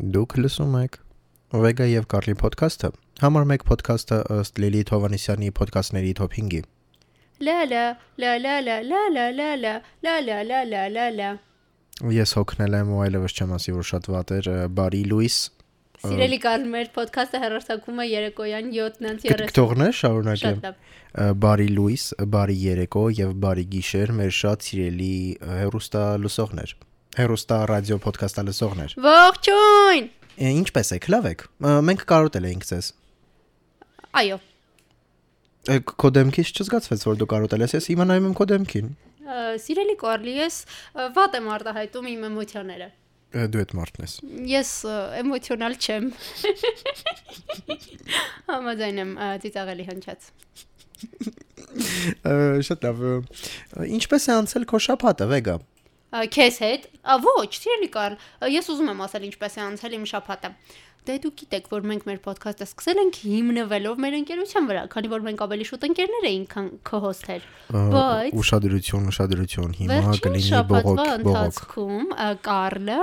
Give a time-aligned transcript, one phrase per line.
[0.00, 0.94] Դուք լսում եք
[1.60, 2.88] Vega եւ Carly podcast-ը։
[3.20, 6.60] Համար 1 podcast-ը ըստ Լիլիթ Հովանեսյանի podcast-ների top 5-ի։
[7.44, 7.82] Լալա,
[8.22, 9.74] լալալա, լալալա,
[10.06, 11.30] լալալալալա։
[12.16, 14.50] Ես հոգնել եմ ու այլևս չեմ ասի, որ շատ վատ էր
[14.80, 15.38] բարի լույս։
[16.00, 20.62] Սիրելի Կարլ, մեր podcast-ը հեռարձակվում է երեկոյան 7:30-ին։ Կթողնե շարունակեմ։
[21.44, 22.04] Բարի լույս,
[22.40, 25.16] բարի երեկո եւ բարի գիշեր մեր շատ սիրելի
[25.60, 26.78] հերոստա լուսողներ։
[27.18, 30.04] Հերոստա ռադիո podcast-ը լսողներ։ Ողջույն։
[30.50, 31.40] Ինչպե՞ս եք, լավ եք։
[31.88, 32.90] Մենք կարոտել էինք ձեզ։
[34.20, 34.36] Այո։
[35.90, 38.92] Քո դեմքից չզգացվեց, որ դու կարոտել ես, ես հիմա նայում եմ քո դեմքին։
[39.64, 42.88] Սիրելի Կարլի, ես ը, վատ եմ արտահայտում իմ էմոցիաները։
[43.50, 44.14] Դու այդ մարդն ես։
[44.50, 44.70] Ես
[45.20, 46.06] էմոցիոնալ չեմ։
[48.50, 49.12] Համաձայն եմ
[49.44, 50.30] ծիծաղելի հնչած։
[52.70, 53.04] Շատ լավ։
[54.00, 55.54] Ինչպես է անցել քո շաբաթը, Վեգա։
[56.10, 56.86] Քեզ հետ։
[57.24, 58.14] Ոչ, սիրելի Կարլ,
[58.50, 60.50] ես ուզում եմ ասել ինչպես է անցել իմ շաբաթը։
[61.00, 65.22] Դե դուք գիտեք, որ մենք մեր ոդքասթը սկսել ենք հիմնվելով մեր ընկերության վրա, քանի որ
[65.26, 71.72] մենք ավելի շուտ ընկերներ էինք, քան քո-հոսթեր։ Բայց Ուշադրություն, ուշադրություն, հիմա կլինի բողոք, բողոք։
[72.50, 72.98] Կարլը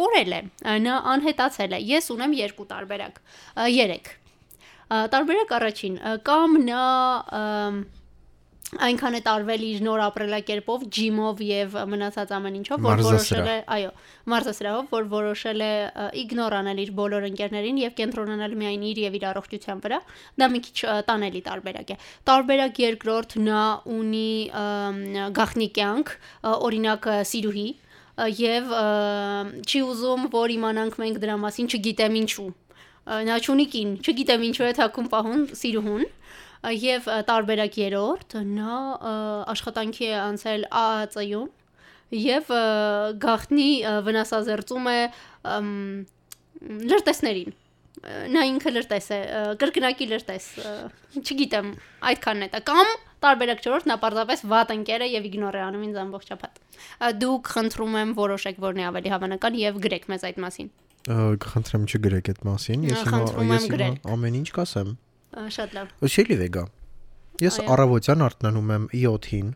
[0.00, 0.42] կորել է,
[0.90, 6.84] նա անհետացել է։ Ես ունեմ երկու տարբերակ, ը, երեք։ Ը, Տարբերակ առաջին, կամ նա
[8.70, 13.90] այնքան է տարվել իր նոր ապրելակերպով, ջիմով եւ մնացած ամեն ինչով, որ որոշել է, այո,
[14.30, 19.18] մարզասրահով, որ որոշել է ը, իգնոր անել իր բոլոր ընկերներին եւ կենտրոնանալ միայն իր եւ
[19.18, 20.00] իր առողջության վրա։
[20.38, 20.78] Դա մի քիչ
[21.10, 21.98] տանելի տարբերակ է։
[22.30, 25.02] Տարբերակ երկրորդ նա ունի ըմ,
[25.40, 26.14] գաղտնի կյանք,
[26.70, 27.68] օրինակ սիրուհի
[28.20, 28.72] եւ
[29.64, 32.48] չի ուզում, որ իմանանք մենք դրա մասին, չգիտեմ ինչու։
[33.10, 36.04] Նա չունի կին, չգիտեմ ինչու է թակում պահուն սիրուհուն
[36.68, 39.14] եւ տարբերակ երրորդ նա ը,
[39.54, 41.48] աշխատանքի է անցել ԱԱՑ-ում
[42.20, 42.64] եւ ը,
[44.06, 44.98] վնասազերծում է
[46.60, 47.56] լրտեսներին
[48.32, 49.20] նա ինքը լրտես է
[49.60, 50.44] կրկնակի լրտես
[51.20, 51.72] չգիտեմ
[52.10, 55.82] այդքանն է դա կամ տարբերակ չորրորդ նա պարզապես վատ ընկեր է եւ իգնոր է անում
[55.88, 56.62] ինձ ամբողջ չափած
[57.20, 60.70] դուք խնդրում եմ որոշեք որն է ավելի հավանական եւ գրեք մեզ այդ մասին
[61.10, 63.20] Կխնդրեմ չգրեք այդ մասին։ Ես հիմա
[63.50, 63.68] ես
[64.14, 64.90] ամեն ինչ կասեմ։
[65.56, 66.64] շատ լավ Ոսիլի Վեգա։
[67.40, 69.50] Ես առավոտյան արթնանում եմ 7-ին,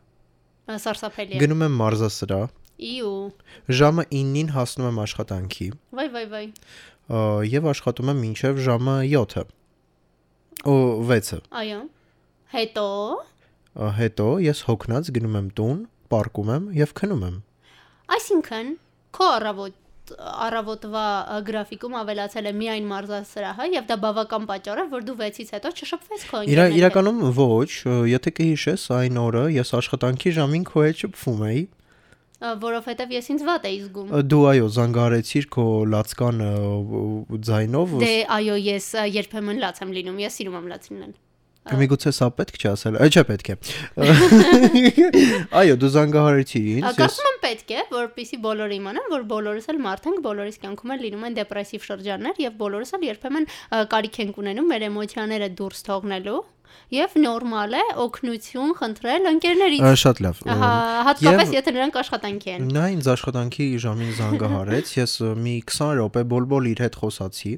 [0.65, 2.45] Ա, սարսափելի է գնում եմ մարզասրահ,
[2.89, 3.17] իու
[3.81, 5.69] ժամը 9-ին հասնում եմ աշխատանքի
[5.99, 6.45] վայ վայ վայ
[7.53, 9.45] եւ աշխատում եմ մինչեւ ժամը 7-ը։
[10.65, 10.81] Ու
[11.11, 11.81] 6-ը։ այո
[12.55, 12.87] հետո
[13.75, 15.79] Հետո ես հոգնած գնում եմ տուն,
[16.15, 17.39] պարկում եմ եւ քնում եմ։
[18.15, 18.69] Այսինքն
[19.19, 19.75] քո առավոտ
[20.13, 21.05] առավոտվա
[21.49, 26.27] գրաֆիկում ավելացել է միայն մարզասրահը եւ դա բավական պատճառ է որ դու 6-ից հետո չշփվես
[26.29, 27.71] քո Իրա ընկերների հետ։ իրականում ոչ,
[28.13, 31.63] եթե կհիշես այն օրը ես աշխատանքի ժամին քո հետ շփվում էի։
[32.45, 36.43] Ա, որովհետեւ ես ինձ վատ էի զգում Դու այո, զանգարեցիր քո լացկան
[37.49, 41.15] ձայնով։ դե այո ես երբեմն լաց եմ լինում ես սիրում եմ լաց լինել
[41.65, 43.57] Միգուցե սա պետք չի ասել։ Այ չէ պետք է։
[45.61, 49.81] Այո, դու զանգահարեցիր Ա, ինձ։ Կարծում եմ պետք է, որպեսի բոլորը իմանան, որ բոլորս էլ
[49.89, 53.49] մարդ ենք, բոլորիս կյանքում էլ լինում են դեպրեսիվ շրջաններ եւ բոլորս էլ երբեմն
[53.95, 56.41] կարիք ենք ունենում մեր էմոցիաները դուրս թողնելու
[56.95, 60.41] եւ նորմալ է օգնություն խնդրել ընկերներից։ շատ լավ։
[61.09, 65.13] հատկապես Եվ- եթե նրանք աշխատանքի են։ Նա ինձ աշխատանքի ժամին զանգահարեց, ես
[65.45, 67.55] մի 20 րոպե բոլբոլ իր հետ խոսացի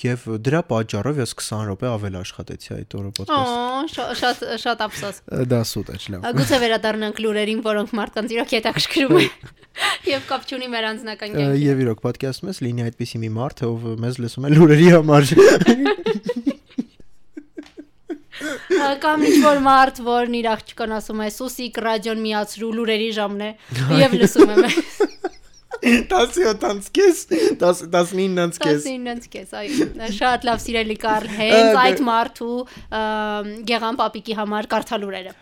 [0.00, 4.84] եւ դրա պատճառով ես 20 րոպե ավել աշխատեցի այդ օրը ոդկաստ։ Օ, շա- շատ շատ
[4.86, 5.16] ափսոս։
[5.50, 9.32] Դա սուտ է, լավ։ Գուցե վերադառնանք լուրերին, որոնք մարդկանց իրոք հետաքրքրում են
[10.10, 13.84] եւ կապ չունի մեր անձնական կյանքի։ Եվ իրոք պատկերացնում ես լինի այդպիսի մի մարդ, ով
[14.04, 15.30] մեզ լսում է լուրերի համար։
[19.04, 23.50] Կամ ինչ որ մարդ, որն իր աղջկան ասում է՝ «Սուսիկ ռադիոն միացրու լուրերի ժամն է»
[24.00, 24.64] եւ լսում եմ։
[25.80, 27.20] 17-ից կես,
[27.56, 33.02] 19-ից կես։ 19-ից կես, այո։ Շատ լավ սիրելի Կարլ, հենց այդ մարդու ա,
[33.70, 35.32] գեղան պապիկի համար կարդալուրերը։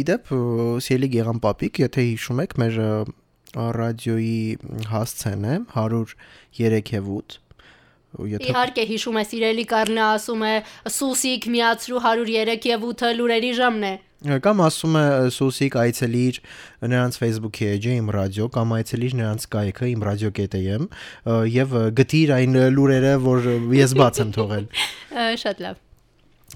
[0.00, 0.32] Իդեպ
[0.88, 2.80] սիելի Գեղան Պապիկ, եթե հիշում եք, մեր
[3.54, 4.38] ռադիոյի
[4.90, 6.16] հասցեն է 103
[6.58, 7.43] եւ 8 ու
[8.14, 10.54] եթե Իհարկե հիշում է սիրելի Կարլը ասում է
[10.94, 13.94] «Սուսիկ միացրու 103 եւ 8-ը լուրերի ժամն է»։
[14.24, 15.04] կամ ասում է
[15.36, 16.38] Սուսիկ այցելիր
[16.94, 20.88] նրանց Facebook-ի էջը իմ ռադիո կամ այցելիր նրանց կայքը իմ radio.am
[21.58, 23.50] եւ գտիր այն լուրերը, որ
[23.84, 24.70] ես բաց եմ թողել
[25.44, 25.83] Շատ լավ։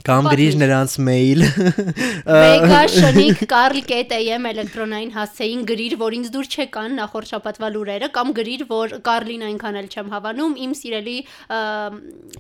[0.07, 1.45] կամ գրիր նրանց մեյլ
[2.29, 8.67] Vega շնիկ Carl.am էլեկտրոնային հասցեին գրիր, որ ինձ դուր չեկան նախորդ շաբաթվա լուրերը կամ գրիր,
[8.71, 11.17] որ Կարլին այնքան էլ չեմ հավանում, իմ սիրելի
[11.49, 11.63] ա,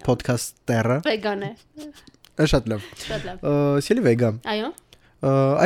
[0.08, 1.52] podcast-երը վեգան է։
[2.52, 3.48] շատ լավ Շատ լավ։
[3.88, 4.68] Սիելի վեգա Այո։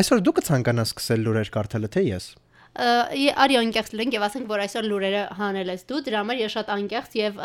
[0.00, 2.32] այսօր դու կցանկանաս սկսել լուրեր կարդալը թե ես
[2.72, 6.70] արի անկեղծ լինենք եւ ասենք, որ այսօր լուրերը հանել ես դու, դրա համար ես շատ
[6.72, 7.42] անկեղծ եւ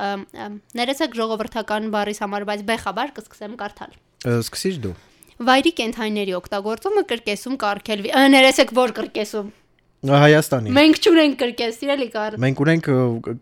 [0.79, 4.95] ներեցեք ժողովրդական բառիս համար, բայց բեխաբար կսկսեմ կարդալ։ Սկսիր դու։
[5.47, 9.49] Վայրի կենթայիների օգտագործումը կրկեսում կարգելվի։ Ներեցեք որ կրկեսում։
[10.07, 12.89] Հայաստանի։ Մենք չունենք կրկես, իրելի կար։ Մենք ունենք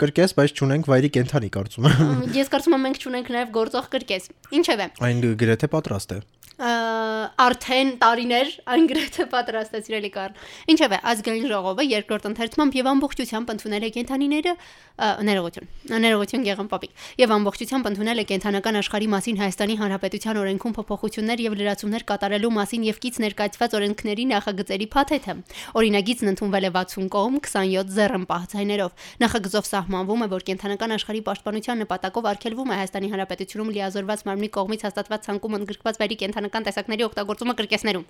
[0.01, 4.30] կրկես, բայց չունենք վայրի կենթանի կարծում եմ։ Ես կարծում եմ մենք չունենք նաև գործող կրկես։
[4.60, 6.19] Ինչևէ, Այն գրեթե պատրաստ է։
[6.56, 10.36] արդեն տարիներ այն գրեթե պատրաստ է սիրելի կար։
[10.72, 14.54] Ինչևէ, ազգային ժողովը երկրորդ ընթերցմամբ եւ ամբողջությամբ ընդունել է կենթանիները
[14.96, 15.68] ներողություն,
[16.00, 21.57] ներողություն Գեղամ Պապիկ, եւ ամբողջությամբ ընդունել է կենթանական աշխարհի մասին Հայաստանի Հանրապետության օրենքում փոփոխություններ եւ
[21.60, 25.36] լրացումներ կատարելու մասին եւ կից ներկայացված օրենքների նախագծերի փաթեթը։
[25.75, 31.81] Օրինագիծն ընդունվել է 60 կողմ 27 ձեռնպահ ցայներով։ Նախագծով սահմանվում է, որ կենթանական աշխարհի պաշտպանության
[31.84, 37.56] նպատակով արգելվում է Հայաստանի Հանրապետությունում լիազորված մարմնի կողմից հաստատված ցանկում ընդգրկված վայրի կենթանական տեսակների օգտագործումը
[37.62, 38.06] կրկեսներում։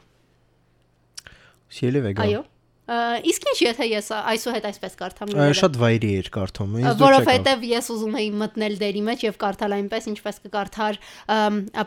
[1.75, 2.43] Սիրելի վեգան։ Այո։
[2.85, 7.01] Իսկ ինչ եթե ես այսուհետ այսպես կարդամ լուրերը։ Շատ վայրի էր կարդում։ ինձ դուր չեկավ։
[7.01, 10.99] Որովհետև ես ուզում էի մտնել դերի մեջ եւ կարդալ այնպես, ինչպես կկարդար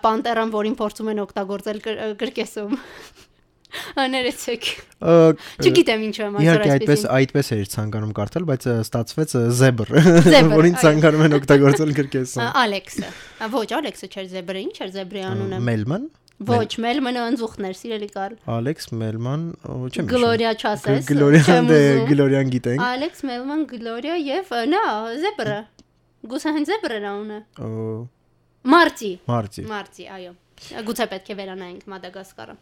[0.08, 2.74] պանտերան, որին փորձում են օգտագործել կր- կրկեսում։
[4.00, 4.66] Աներեցեք։
[5.60, 9.90] Չգիտեմ ինչու եմ այսօր Իհարկե այդպես այսպես։ այդպես էր ցանկանում կարդալ, բայց ստացվեց զեբր,
[10.58, 13.10] որին ցանկանում են օգտագործել կրկեսում։ Ալեքսը։
[13.54, 18.84] Ոչ, Ալեքսը չէր զեբրը, ինչ էր զեբրի անունը։ Մելման, Ոչ, Մելմանը անձուխտներ, սիրելի կար։ Ալեքս
[18.94, 21.78] Մելման, չեմ հիշում։ Գլորիա չասես։ Գլորիան դե
[22.10, 24.82] Գլորիան գիտենք։ Ալեքս Մելման, Գլորիա եւ նա
[25.24, 25.56] զեբրը։
[26.30, 27.72] Գուցե հենց զեբրը նայունը։ Ո,
[28.74, 30.32] Մարտի։ Մարտի։ Մարտի, այո։
[30.88, 32.56] Գուցե պետք է վերանայենք Մադագասկարը։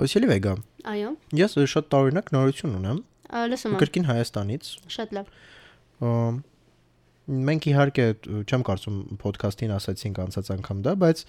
[0.00, 0.54] Ոսելի վեգա։
[0.92, 1.10] Այո։
[1.42, 3.02] Ես շատ տարօրինակ նորություն ունեմ։
[3.52, 5.36] Լսում եմ։ Կրկին Հայաստանից։ Շատ լավ։
[7.22, 8.04] Մենք իհարկե
[8.50, 11.20] չեմ կարծում ոդքասթին ասացինք անցած անգամ դա, բայց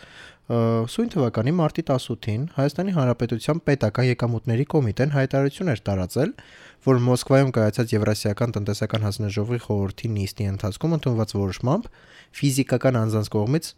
[0.94, 6.34] սույն թվականի մարտի 18-ին Հայաստանի Հանրապետության պետական եկամուտների կոմիտեն հայտարարություն էր տարածել,
[6.90, 11.90] որ Մոսկվայում կայացած Եվրասիական տնտեսական հանձնաժողովի խորհրդի նիստի ընթացքում ընդունված որոշմամբ
[12.42, 13.70] ֆիզիկական անձանց կողմից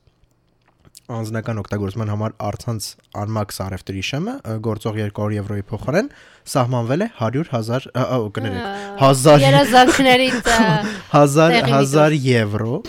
[1.15, 2.88] անձնական օգտագործման համար առցանց
[3.21, 6.07] անմակ սարևտրի շեմը գործող 200 եվրոյի փոխարեն
[6.56, 10.62] սահմանվել է 100.000 ա, ա, կներեք 1000 Երազանքներից ա,
[11.25, 12.80] 1000 Տեղի 1000 եվրո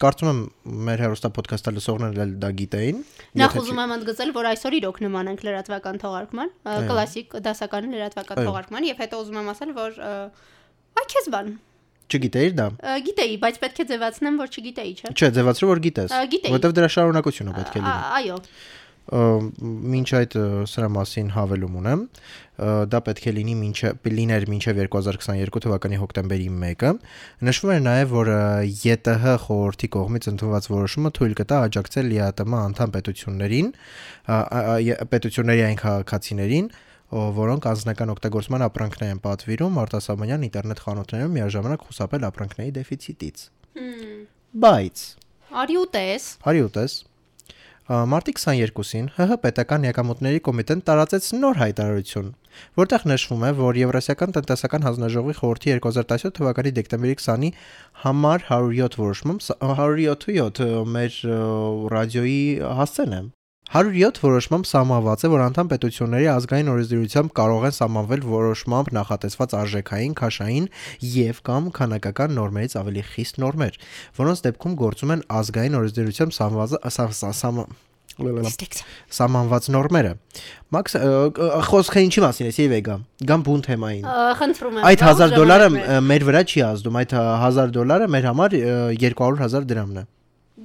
[0.00, 0.40] կարծում եմ
[0.86, 3.00] մեր հերոստա ոդքասթը լսողներն էլ դա գիտեին
[3.40, 6.52] նախ ուզում եմ ընդգծել, որ այսօր իրոք նման ենք լրատվական թողարկման,
[6.86, 9.98] կլասիկ դասական լրատվական թողարկման եւ հետո ուզում եմ ասել, որ
[11.00, 11.50] այ քեզ բան։
[12.10, 12.66] չգիտեիր դա
[13.06, 17.56] Գիտեի, բայց պետք է ձևացնեմ, որ չգիտեի, չէ։ չէ ձևացրու որ գիտես որովհետև դրա շարունակությունը
[17.60, 18.38] պետք է լինի Այո։
[19.10, 20.34] մինչ այդ
[20.70, 22.02] սրա մասին հավելում ունեմ
[22.92, 26.92] դա պետք է լինի մինչը լիներ մինչև 2022 թվականի հոկտեմբերի 1-ը
[27.48, 28.30] նշվում է նաև որ
[28.84, 33.72] ԵՏՀ խորհրդի կողմից ընդունված որոշումը թույլ կտա աջակցել ԼԻԱՏՄ անդամ պետություններին
[35.10, 36.70] պետությունների այն քաղաքացիներին
[37.10, 43.46] որոնք անձնական օգտագործման ապրանքներ են պատվիրում արտասահմանյան ինտերնետ խանութներում միաժամանակ խուսափել ապրանքների դեֆիցիտից
[44.64, 45.06] բայց
[45.50, 46.92] Արի ու տես։ Արի ուտես։
[47.90, 52.28] Մարտի 22-ին ՀՀ պետական եկամուտների կոմիտեն տարածեց նոր հայտարարություն,
[52.78, 57.50] որտեղ նշվում է, որ Եվրասիական տնտեսական հանձնաժողովի խորհրդի 2017 թվականի դեկտեմբերի 20-ի
[58.04, 61.40] համար 107 որոշմամբ սա- 107 ը, մեր ը,
[61.96, 62.40] ռադիոյի
[62.78, 63.22] հասցեն է։
[63.70, 70.14] 107 որոշմամբ սահմանված է, որ անդամ պետությունների ազգային օրենսդրությամբ կարող են սահմանվել որոշմամբ նախատեսված արժեքային,
[70.20, 70.66] քաշային
[71.14, 73.78] եւ կամ քանակական նորմերից ավելի խիստ նորմեր,
[74.18, 77.78] որոնց դեպքում գործում են ազգային օրենսդրությամբ սահմանված սա- սա- սահման-
[78.20, 78.80] Ստեքս։
[79.16, 80.10] սահմանված նորմերը։
[80.74, 80.96] Մաքս
[81.70, 82.96] խոսքը ինչի մասին է, Սիվեգա։
[83.30, 84.04] Գամ բուն թեմային։
[84.40, 85.68] Խնդրում եմ։ Այդ բա, 1000 դոլարը
[86.10, 90.04] մեր։ վրա չի ազդում, այդ 1000 դոլարը մեր համար ը, 200.000 դրամն է։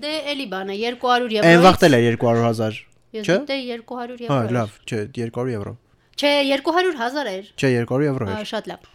[0.03, 4.53] Դե էլի բանը 200 եվրո։ Այն վաղտել է 200.000։ Ես դե 200 Հա, եվրո։ էր։
[4.59, 5.73] լավ, չէ, 200 եվրո։
[6.15, 8.91] Չէ, 200 հազար էր։ Չէ, 200 եվրո Ա, էր։ Շատ լավ։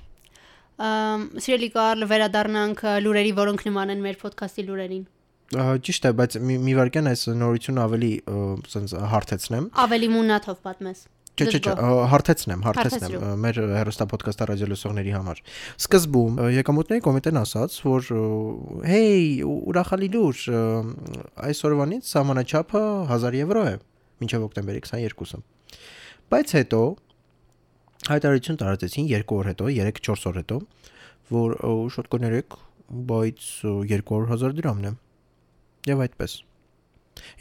[0.81, 5.03] Ամ սիրելի Կարլ, վերադառնանք ա, լուրերի, որոնք նման են մեր ոդքասթի լուրերին։
[5.51, 8.11] Ճիշտ է, բայց մի վարքյան այս նորությունը ավելի
[8.71, 11.01] սենց հարթեցնեմ։ Ավելի մունաթով պատմես։
[11.41, 15.39] Չէ, չէ, չէ, ա, հարթեցնեմ, հարթեցնեմ ա, մեր հերոստա ոդկասթը ռադիոլսողների համար։
[15.81, 18.23] Սկզբում ա, եկամուտների կոմիտեն ասաց, որ ա,
[18.91, 20.65] հեյ, ու- ուրախալի լուր, ա,
[21.51, 22.83] այսօրվանից սահմանաչափը
[23.15, 23.75] 1000 եվրո է,
[24.21, 25.41] մինչև հոկտեմբերի 22-ը։
[26.31, 26.81] Բայց հետո
[28.11, 30.59] հայտարարություն տարածեցին 2 օր հետո, 3-4 օր հետո,
[31.31, 32.57] որ ա, շատ կներեք,
[33.11, 34.93] բայց ա, 200.000 դրամն է։
[35.91, 36.41] Եվ այդպես։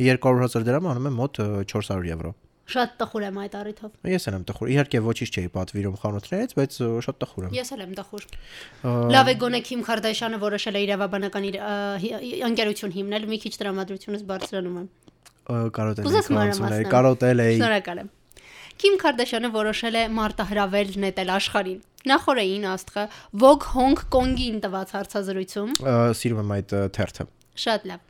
[0.03, 2.33] 200.000 դրամը անում է մոտ ա, 400 եվրո։
[2.69, 6.75] Շատ տխուր եմ այդ առիթով։ Ես էլ եմ տխուր։ Իհարկե ոչինչ չէի պատվիրում խանութներից, բայց
[7.07, 8.27] շատ տխուր եմ։ Ես էլ եմ տխուր։
[9.15, 11.57] Լավ է գոնե Քիմ Քարդաշյանը որոշել է իրավաբանական իր
[12.49, 14.87] ընկերություն հիմնել, մի քիչ տրամադրությունս բարձրանում եմ։
[15.49, 18.09] Կարոտել էի եմ։ կարոտել էի։ Շնորհակալ եմ։
[18.79, 21.79] Քիմ Քարդաշյանը որոշել է մարտահրավեր նետել աշխարհին։
[22.09, 23.03] Նախորդային աստղը
[23.43, 25.73] Vogue Hong Kong-ին տված հարցազրույցում
[26.21, 27.25] Սիրում եմ այդ թերթը։
[27.65, 28.08] Շատ լավ։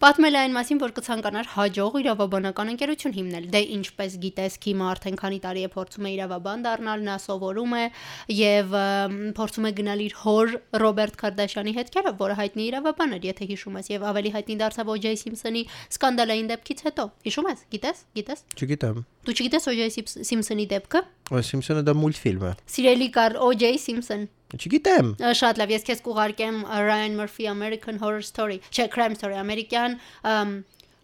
[0.00, 5.18] Պատմել է այն մասին, որ կցանկանար հաջող իրավաբանական ընկերություն հիմնել։ Դե ինչպես գիտես, Քիմը արդեն
[5.20, 7.82] քանի տարի է փորձում է իրավաբան դառնալ, նա սովորում է
[8.32, 8.72] եւ
[9.36, 13.92] փորձում է գնալ իր հոր Ռոբերտ Քարդաշյանի հետքերը, որը հայտնի իրավաբան էր, եթե հիշում ես,
[13.92, 15.14] եւ ավելի հայտնի դարձավ O.J.
[15.20, 15.62] Սիմփսոնի
[16.00, 20.08] սկանդալային դեպքից հետո։ Հիշում ես, գիտես, գիտես։ Չգիտեմ։ Դու չգիտես O.J.
[20.24, 23.74] Սիմփսոնի դեպքը։ Ո Սիմփսոնը դա մուլտֆիլմ է։ Սիրելի կար O.J.
[23.84, 29.38] Սիմփսոն։ Չգիտեմ։ Շատ լավ, ես քեզ կուղարկեմ Ryan Murphy American Horror Story, չէ, Crime Story,
[29.38, 29.98] ամերիկյան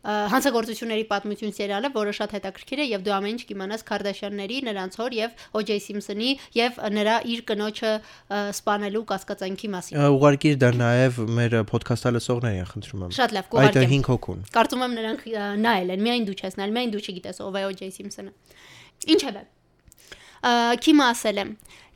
[0.06, 5.16] հանցագործությունների պատմություն սերիալը, որը շատ հետաքրքիր է եւ դու ամեն ինչ կիմանաս Քարդաշյանների, նրանց հոր
[5.16, 5.78] եւ O.J.
[5.82, 7.90] Simpson-ի եւ նրա իր կնոջը
[8.54, 13.90] սպանելու կասկածանքի մասին։ Ուղարկիր դա նաև մեր ոդքասթը լսողներին, խնդրում եմ։ Շատ լավ, Այդ կուղարկեմ։
[13.96, 15.26] 5 հոգուն։ Կարծում եմ նրանք
[15.66, 17.90] նայել են, միայն դու չես նայել, միայն դու չգիտես ով է O.J.
[17.98, 18.32] Simpson-ը։
[19.16, 19.42] Ինչևէ,
[20.46, 21.44] Քիմը ասել է.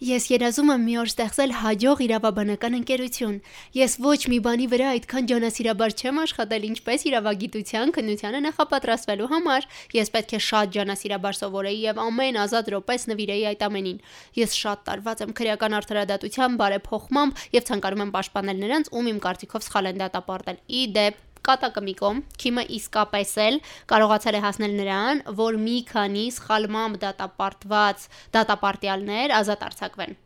[0.01, 3.35] Ես երազում եմ մի օր ստեղծել հաջող իրավաբանական ընկերություն։
[3.77, 9.69] Ես ոչ մի բանի վրա այդքան ջանասիրաբար չեմ աշխատել, ինչպես իրավագիտության քննությանը նախապատրաստվելու համար։
[10.01, 14.05] Ես պետք է շատ ջանասիրաբար սովորեի եւ ամեն ազատ րոպես նվիրեի այդ ամենին։
[14.41, 19.69] Ես շատ տարված եմ քրեական արդարադատության բարեփոխմամբ եւ ցանկանում եմ պաշտպանել նրանց, ում իմ կարծիքով
[19.69, 25.23] սխալ են դատապարտել։ Ի դեպ կատակը մի կողմ, Քիմը իսկապես էլ կարողացել է հասնել նրան,
[25.43, 30.21] որ մի քանի սխալմամբ դատապարտված դատապարտյալներ ազատ արձակվեն։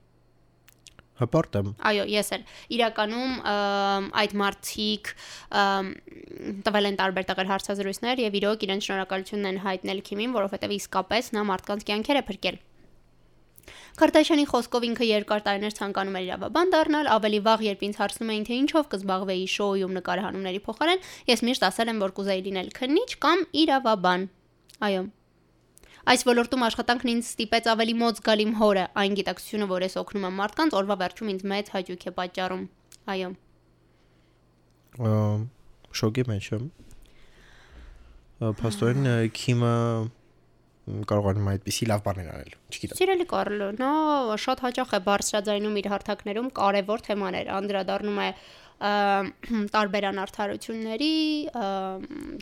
[1.14, 3.34] Հպարտ եմ։ Այո, ես էլ։ Իրականում
[4.18, 5.10] այդ մարտիկ
[6.66, 11.44] տվել են տարբեր տեղեր հարցազրույցներ եւ իրոք իրեն շնորհակալությունն են հայտնել Քիմին, որովհետեւ իսկապես նա
[11.54, 12.58] մարդկանց կյանքեր է փրկել։
[13.94, 18.46] Քարտաշյանի խոսքով ինքը երկար տարիներ ցանկանում էր իրավաբան դառնալ, ավելի վաղ երբ ինձ հարցնում էին
[18.48, 23.44] թե ինչով կզբաղվեի շոուում նկարահանումների փոխարեն, ես միշտ ասել եմ, որ կուզեի լինել քննիչ կամ
[23.62, 24.26] իրավաբան։
[24.88, 25.04] Այո։
[26.04, 30.26] Այս ոլորտում աշխատանքն ինձ ստիպեց ավելի մոտ զգալ իմ հորը, այն գիտակցությունը, որ ես օգնում
[30.28, 32.66] եմ մարդկանց, օրվա վերջում ինձ մեծ հաճույք է պատճառում։
[33.14, 33.30] Այո։
[35.00, 35.14] Ա,
[35.94, 36.66] Շոկի մեջ եմ։
[39.14, 39.72] ը, Քիմը
[40.84, 43.92] կարողանում այդպիսի լավ բաներ անել։ Չգիտեմ։ Սիրելի Կարլո, նա
[44.44, 48.28] շատ հաճախ է բարձրաձայնում իր հարթակներում կարևոր թեմաներ, անդրադառնում է
[49.74, 51.10] տարբեր անարթարությունների,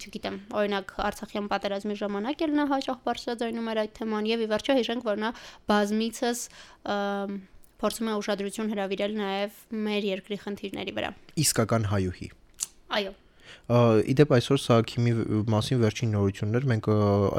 [0.00, 4.76] չգիտեմ, օրինակ Արցախյան պատերազմի ժամանակ էլ նա հաճախ բարձրաձայնում էր այդ թեման եւ ի վերջո
[4.80, 5.32] հիշենք, որ նա
[5.70, 6.44] բազմիցս
[7.82, 11.10] փորձում է ուշադրություն հրավիրել նաեւ մեր երկրի խնդիրների վրա։
[11.42, 12.28] Իսկական հայուհի։
[12.98, 13.12] Այո։
[14.12, 15.12] Իդեպ այսօր սա Քիմի
[15.52, 16.88] մասին վերջին նորություններ, մենք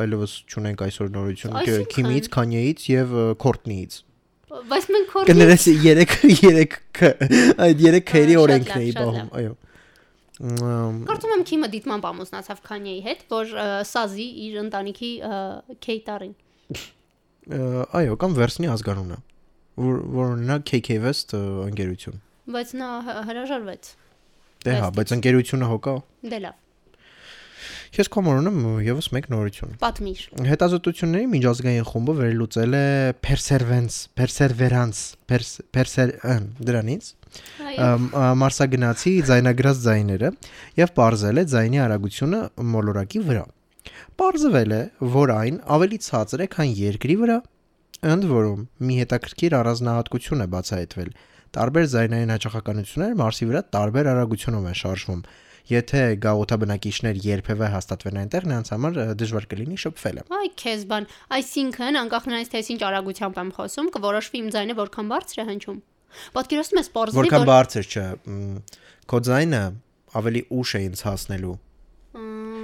[0.04, 1.58] այլևս չունենք այսօր նորություն
[1.94, 3.98] Քիմից, Քանյեից եւ ը, Քորտնիից։
[4.54, 6.78] Բայց մենք քորտի Կներես 3 3
[7.68, 9.54] այդ 3 քերի օրենքն էի բաղում, այո։
[11.10, 13.54] Կարծում եմ Քիմը դիտման ամուսնացավ Քանյեի հետ, որ
[13.90, 15.12] սազի իր ընտանիքի
[15.86, 16.34] Քեյտարին։
[18.00, 19.20] Այո, կամ վերսնի ազգանունը։
[19.84, 22.18] Որ որ նա KK West ընկերություն։
[22.54, 22.90] Բայց նա
[23.30, 23.92] հրաժարվեց։
[24.64, 25.96] Դե հա, բայց ընկերությունը հոգա։
[26.34, 26.60] Դե լավ,
[27.94, 32.86] Ես կոմորում եւս մեկ նորություն։ պատմիր։ Հետազոտությունների միջազգային խումբը վերլուծել է
[33.28, 36.16] perseverance, perseverance, pers- perser
[36.58, 37.12] դրանից
[38.42, 40.32] մարսագնացի ձայնագրած ձայները
[40.82, 42.42] եւ ողրզել է ձայնի արագությունը
[42.74, 43.46] մոլորակի վրա։
[44.24, 44.82] Պարզվել է,
[45.14, 47.38] որ այն ավելի ցածր է, քան երկրի վրա,
[48.14, 51.10] ընդ որում մի հետաքրքիր առանձնահատկություն է բացահայտվել։
[51.54, 55.20] Տարբեր ձայնային հաճախականություններ Մարսի վրա տարբեր արագությունով են շարժվում։
[55.70, 61.06] Եթե գաղութաբնակիչներ երբևէ հաստատվեն այնտեղ, նրանց համար դժվար կլինի շփվելը։ Այ քեզ բան,
[61.38, 65.78] այսինքն անկախ նրանից թե ինչ արագությամբ եմ խոսում, կորոշվի իմ ձայնը որքան բարձր է հնչում։
[66.34, 68.08] Պատկերացնում ես պարզվի, Որքան որ բարձր չէ,
[69.14, 69.62] քո ձայնը
[70.20, 71.56] ավելի ուշ է ինձ հասնելու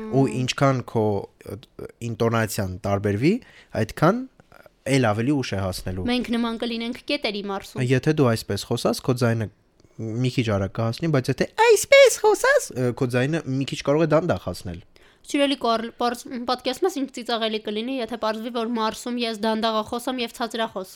[0.09, 1.05] ու ինչքան քո
[2.09, 3.33] ինտոնացիան տարբերվի,
[3.79, 4.21] այդքան
[4.95, 9.15] էլ ավելի ուշ է հասնելու։ մենք նման կլինենք կետերի մարսում։ Եթե դու այսպես խոսաս, քո
[9.19, 9.49] ձայնը
[9.99, 12.67] մի քիչ արագ կհասնի, բայց եթե այսպես խոսաս,
[12.99, 14.79] քո ձայնը մի քիչ կարող է դանդաղ հասնել։
[15.29, 20.31] Սիրելի Կարլ, պարզ պատկերացնում ես ինչ ծիծաղելի կլինի, եթե պարզվի, որ մարսում ես դանդաղախոսամ եւ
[20.39, 20.93] ցածրախոս։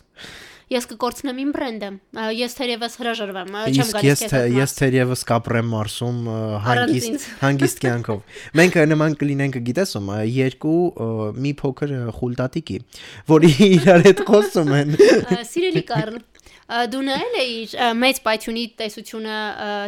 [0.74, 1.90] Ես կկորցնեմ իմ բրենդը։
[2.34, 6.22] Ես թերևս հրաժարվեմ, չեմ Իսկ գալիս ես քեզ թե հետ ես թերևս կապրեմ Մարսում
[6.66, 10.80] հանգիստ հանգիստ կյանքով։ Մենք նման կլինենք, գիտես ում, երկու
[11.44, 12.80] մի փոքր խուլտատիկի,
[13.30, 14.98] որի իրար հետ խոսում են։
[15.52, 16.18] Սիրելի Կարլ,
[16.96, 19.38] դու նայել էիր մեծ պայթյունի տեսությունը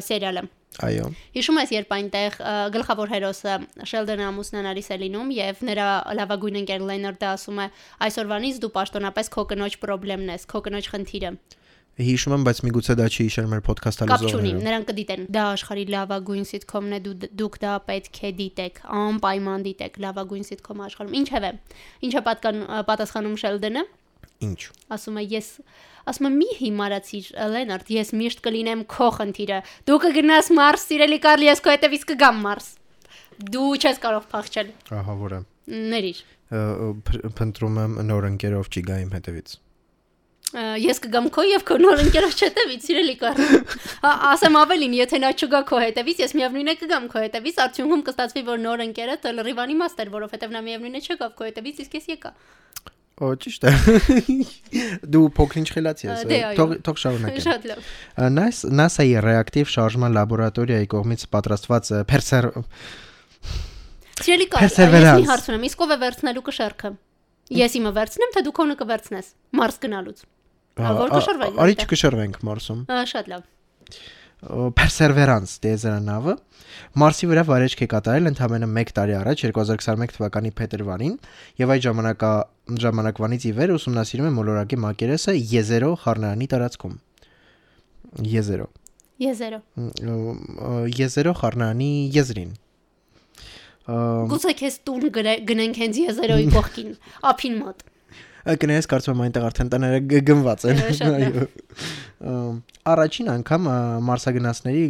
[0.05, 0.45] սերիալը։
[0.83, 2.37] Այո։ Հիշում ես, երբ այնտեղ
[2.75, 3.53] գլխավոր հերոսը
[3.91, 5.89] Շելդոնը ամուսնանալիս է լինում եւ նրա
[6.19, 7.67] լավագույն ընկեր Լենարդը ասում է.
[8.05, 11.31] «Այսօրվանից դու պաշտոնապես քո կնոջ խնդրեմն ես, քո կնոջ խնդիրը»։
[11.95, 15.43] Հիշում եմ, բայց միգուցե դա չի հիշել մեր ոդքասթը Կապ չունի, լեզվողները։ նրանք կդիտեն։ Դա
[15.55, 21.15] աշխարհի լավագույն սիտկոմն է, դու դուք դա պետք է դիտեք, անպայման դիտեք լավագույն սիտկոմը աշխարհում։
[21.21, 21.51] Ինչևէ,
[22.09, 22.59] ինչը պատկան
[22.91, 23.85] պատասխանում Շելդենը,
[24.43, 24.61] Ինչ։
[24.95, 25.49] ասում է ես
[26.11, 31.45] ասում եմ մի հիմարացիր Լենարդ, ես միշտ կլինեմ քո խնդիրը։ Դու կգնաս Մարս, սիրելի Կարլ,
[31.49, 32.67] ես քո հետևից կգամ Մարս։
[33.55, 35.39] Դու չես կարող փախչել։ Ահա որը։
[35.95, 36.19] Ներիր։
[37.39, 39.55] Փնտրում եմ նոր ընկերով չի գա իմ հետևից։
[40.55, 43.39] Ես կգամ քո եւ քո նոր ընկերոջ հետևից, սիրելի Կարլ։
[44.29, 48.43] Ասեմ ավելին, եթե նա չգա քո հետևից, ես միևնույն է կգամ քո հետևից, արդյունքում կստացվի,
[48.51, 52.31] որ նոր ընկերը լրիվանի մաստեր, որովհետեւ նա միևնույն է չգավ քո հետևից, իսկ ես եկա։
[53.15, 53.71] Օ, ճիշտ է։
[55.15, 57.85] Դու փոքրինչ խելացի ես։ Դե, Թող թող շարունակեմ։ Շատ լավ։
[58.35, 62.49] NAS NASA-ի ռեակտիվ շարժման լաբորատորիայի կողմից պատրաստված ը, Perser
[64.19, 66.91] Սիրելի Կարլ, ես հարց ունեմ, իսկ ով է վերցնելու կշարքը։
[67.55, 69.27] Ես իմը վերցնեմ, թե դու քոնը կվերցնես։
[69.59, 70.21] Մարս գնալուց։
[70.75, 73.43] Ա, Որ կշռվենք։ Արի չկշռվենք Մարսում։ Ա, Շատ լավ։
[74.77, 76.35] Perseverance դեզերանավը
[77.01, 81.15] Մարսի վրա վարեջք է կատարել ընդամենը 1 տարի առաջ 2021 թվականի փետրվարին
[81.61, 82.31] եւ այդ ժամանակա
[82.85, 86.95] ժամանակվանից ի վեր ուսումնասիրում է մոլորակի մակերեսը Եզերո խառնարանի տարածքում։
[88.35, 88.67] Եզերո
[89.15, 89.59] Եզերո։
[90.99, 92.53] Եզերո խառնարանի եզրին։
[93.85, 95.05] Գուցե քեզ տուն
[95.49, 96.95] գնենք հենց Եզերոյի կողքին,
[97.31, 97.85] ափին մոտ։
[98.45, 99.99] Կներես կարծում եմ այնտեղ արդեն տները
[100.29, 101.45] գնված են։ Այո։
[102.85, 103.67] Առաջին անգամ
[104.05, 104.83] մարսագնացների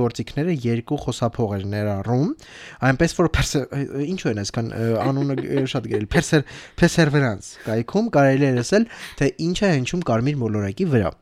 [0.00, 2.32] գործիքները երկու խոսափող էր ներառում,
[2.88, 3.30] այնպես որ
[4.08, 4.72] ինչու են այսքան
[5.04, 5.38] անունը
[5.74, 6.08] շատ գրել
[6.80, 8.90] perseverance կայքում կարելի է լսել
[9.20, 11.12] թե ինչ է հնչում կարմիր մոլորակի վրա։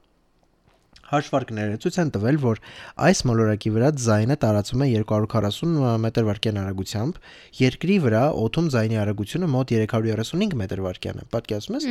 [1.07, 2.61] Հաշվարկները ցույց են տվել, որ
[3.07, 7.21] այս մոլորակի վրա ձայնը տարածում է 240 մետր վարկյան արագությամբ,
[7.61, 11.89] երկրի վրա օդում ձայնի արագությունը մոտ 335 մետր վարկյան է։ Պատկերացնում ես,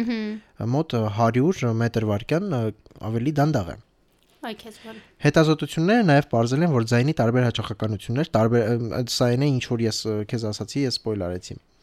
[0.76, 2.62] մոտ 100 մետր վարկյան ը,
[3.10, 3.78] ավելի դանդաղ է։
[5.26, 8.84] Հետազոտությունները նաև ողջել են, որ ձայնի տարբեր հաճախականություններ, տարբեր
[9.16, 11.75] սա այն է, ինչ որ ես քեզ ասացի, ես սպոյլ արեցի։ Ը,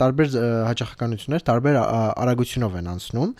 [0.00, 3.32] Տարբեր հաճախականություններ տարբեր արագությունով են անցնում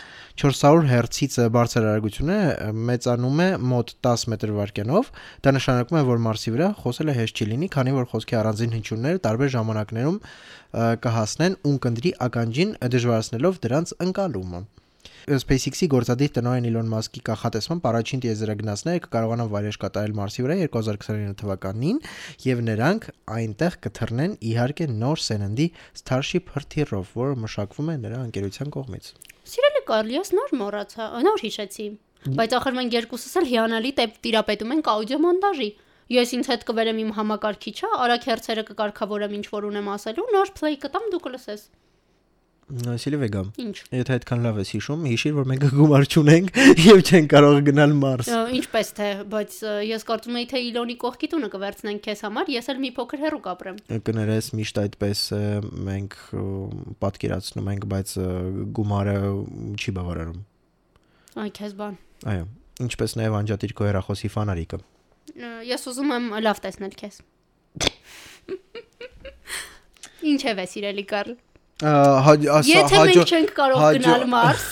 [0.42, 2.36] 400 Հz-ից բարձր արագությունը
[2.90, 5.10] մեծանում է մոտ 10 մետր վարկյանով
[5.46, 9.22] դա նշանակում է որ Մարսի վրա խոսելը հեշտ չի լինի քանի որ խոսքի առանձին հնչյունները
[9.26, 10.20] տարբեր ժամանակներում
[11.08, 14.62] կհասնեն ունկնդրի ականջին դժվարացնելով դրանց ընկալումը
[15.30, 21.98] SpaceX-ի գործադիր տնօրեն Իլոն Մասկի կանխատեսմամբ առաջին տիեզերագնացները կկարողանան վայրեժ կատարել Մարսի վրա 2029 թվականին
[22.46, 25.66] եւ նրանք այնտեղ կթռնեն իհարկե նոր սերնդի
[26.00, 29.12] Starship հրթիռով, որը մշակվում է նրա ընկերության կողմից։
[29.50, 31.86] Սիրելի Կարլ, ես նոր մոռացա, նոր հիշեցի։
[32.20, 35.68] Բայց ախր մենք երկուսս էլ հիանալի տիրապետում ենք աուդիո մոնտաժի։
[36.10, 40.78] Ես ինձ հետ կվերեմ իմ համակարգիչը, արագ հերցերը կկարգավորեմ ինչ որ ունեմ ասելու, նոր play
[40.84, 41.62] կտամ դու կլսես։
[42.70, 46.58] Սիլվեգա, Ինչ։ եթե այդքան լավ ես հիշում, հիշիր, որ մենք գումար չունենք
[46.90, 48.28] եւ չենք կարող գնալ Մարս։
[48.60, 49.56] Ինչպես թե, բայց
[49.88, 53.42] ես կարծում եի թե Իլոնի կողքի տունը կվերցնենք քեզ համար, ես էլ մի փոքր հեռու
[53.48, 55.18] կապրեմ։ Կներես միշտ այդպես
[55.90, 56.16] մենք
[57.02, 58.08] պատկերացնում ենք, բայց
[58.78, 59.16] գումարը
[59.74, 60.40] չի բավարարում։
[61.40, 61.94] Այ քեզ բան։
[62.30, 62.44] Այո,
[62.86, 64.78] ինչպես նաև անջատիր քո հեռախոսի ֆանարիկը։
[65.70, 67.20] Ես ուզում եմ լավ տեսնել քեզ։
[70.30, 71.30] Ինչև է սիրելի Կարլ։
[71.80, 74.64] Եթե հաջո մենք չենք կարող գնալ Մարս,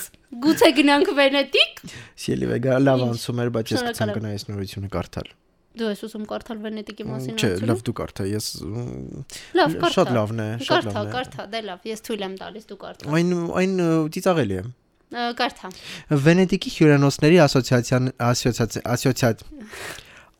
[0.44, 1.82] գուցե գնանք Վենետիկ։
[2.24, 5.30] Սիլվեգա լավ անցում էր, բայց ես եմ։ գնայես նորությունը կարդալ։
[5.78, 8.46] Դու ես ուզում կարդալ Վենետիկի մասին Չէ, լավ դու կարդա, ես
[9.58, 12.34] Լավ, կարդա։ շատ լավն է, շատ Կարդա, լավն է։ կարդա, դե լավ, ես թույլ եմ
[12.40, 13.30] տալիս դու կարդա։ Այն
[13.62, 13.76] այն
[14.16, 14.64] ծիծաղելի է։
[15.38, 15.70] Կարդա։
[16.26, 19.30] Վենետիկի հյուրանոցների ասոցիացիան ասոցիացիա ասոցիա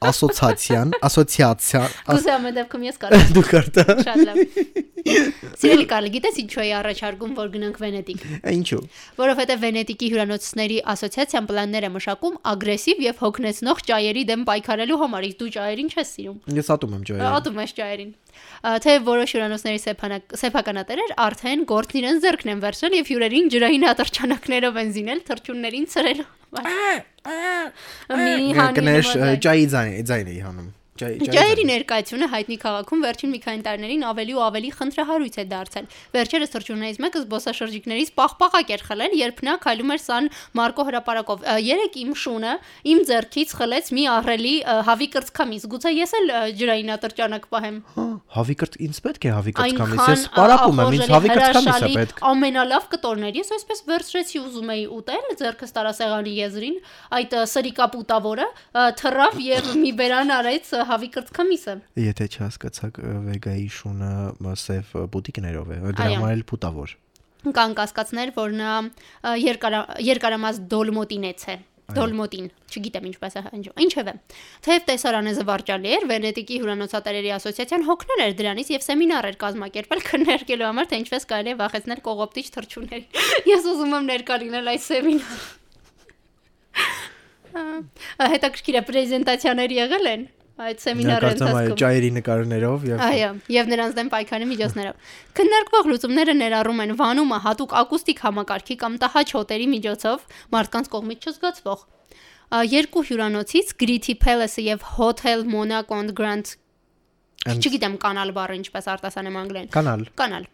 [0.09, 4.39] ասոցիացիան ասոցիացիա աս- Գուցե ամեն դեպքում ես կարդա։ դու կարդա։ Շատ լավ։
[5.59, 8.81] Սիրելի Կարլ, գիտես ինչու էի առաջարկում, որ գնանք Վենետիկ։ Ինչու։
[9.19, 15.39] Որովհետև Վենետիկի հյուրանոցների ասոցիացիան պլաններ է մշակում ագրեսիվ եւ հոգնեցնող ճայերի դեմ պայքարելու համար։ Իսկ
[15.43, 18.13] դու ճայերին չես սիրում։ Ես ատում եմ ջոյը։ Ատում ես ճայերին։
[18.85, 19.81] Թե որոշ հյուրանոցների
[20.42, 26.27] սեփականատերեր արդեն գործն իրեն ձեռքն են վերցրել եւ հյուրերին ջրային ատրճանակներով են զինել թրջուններին ցրելով։
[28.18, 30.68] Մի հանի Կներես նման ջայի ձայն ձայն էի հանում։
[30.99, 35.87] Ջայի Ջայերի ներկայությունը հայտնի քաղաքում վերջին մի քանի տարիներին ավելի ու ավելի խնդրահարույց է դարձել։
[36.19, 41.99] Վերջերս թրջուններից մեկը զբոսաշրջիկներից պաղպաղակ էր խլել, երբ նա քայլում էր Սան Մարկո հրապարակով։ Երեք
[42.03, 42.53] իմ շունը
[42.89, 47.79] իմ ձեռքից խլեց մի ահռելի ա, հավի կրծքամիս։ Գուցե ես էլ ա, ջրային ատրճանակ պահեմ։
[48.39, 51.91] Հավի կրտ ինձ պետք է հավի կրծքամիս։ Այնքան Ես սպարակում եմ, ինձ հավի կրծքամիս է
[51.99, 56.77] պետք։ Ամենալավ կտորներ։ Ես այսպես վերցրեցի ուզում էի ուտել, ձեռքս տարասեղանի եզրին,
[57.19, 58.49] այդ սրիկապուտավորը
[58.99, 64.12] թռավ եւ մի բերան արեց հավի կրծքամիսը։ Եթե չհասկացաք վեգայի շունը
[64.64, 66.94] սև բուտիկներով է, դրա համար էլ պուտավոր։
[67.38, 71.57] Կան կասկածներ, որ նա ա, երկարա, երկարամաս դոլմոտինեց է։
[71.88, 74.12] Դոլմոտին, չգիտեմ ինչպես է հնչում։ Ինչևէ,
[74.66, 80.68] թեև տեսարանը զվարճալի էր, Վենետիկի հյուրանոցատերերի ասոցիացիան հոգնել էր դրանից եւ սեմինար էր կազմակերպել քննարկելու
[80.68, 83.05] համար, թե ինչպես կարելի է վախեցնել կողոպտիչ թռչունների։
[83.55, 85.46] Ես ուզում եմ ներկա լինել այս սեմինար։
[88.37, 94.09] Հետաքրքիր է պրեզենտացիաներ եղել են այդ սեմինարի ընթացքում։ ճայերի նկարներով եւ Այո, եւ նրանց դեմ
[94.14, 100.27] պայքարի միջոցներով։ Քննարկվող լուծումները ներառում են վանումը հատուկ ակուստիկ համակարգի կամ տհաճ հոտերի միջոցով
[100.59, 101.85] մարդկանց կողմից չզգացվող։
[102.49, 106.68] Երկու հյուրանոցից Gritty Palace-ը եւ Hotel Monaco and Grand And-
[107.59, 110.45] Չգիտեմ կանալ բառը ինչպես արտասանեմ անգլերեն։ կանալ։ Կանալ։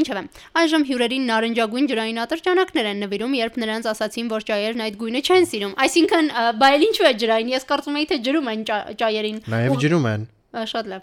[0.00, 0.22] Ինչևէ,
[0.60, 5.48] այժմ հյուրերին նարնջագույն ջրային ատրճանակներ են նվիրում, երբ նրանց ասացին, որ ճայերն այդ գույնը չեն
[5.54, 8.84] սիրում։ Այսինքն, ա, բա էլ ինչու է ջրային։ Ես կարծում եի թե ջրում են ճա-
[9.04, 10.26] ճայերին։ Նաեւ ջրում են։
[10.74, 11.02] Շատ լավ։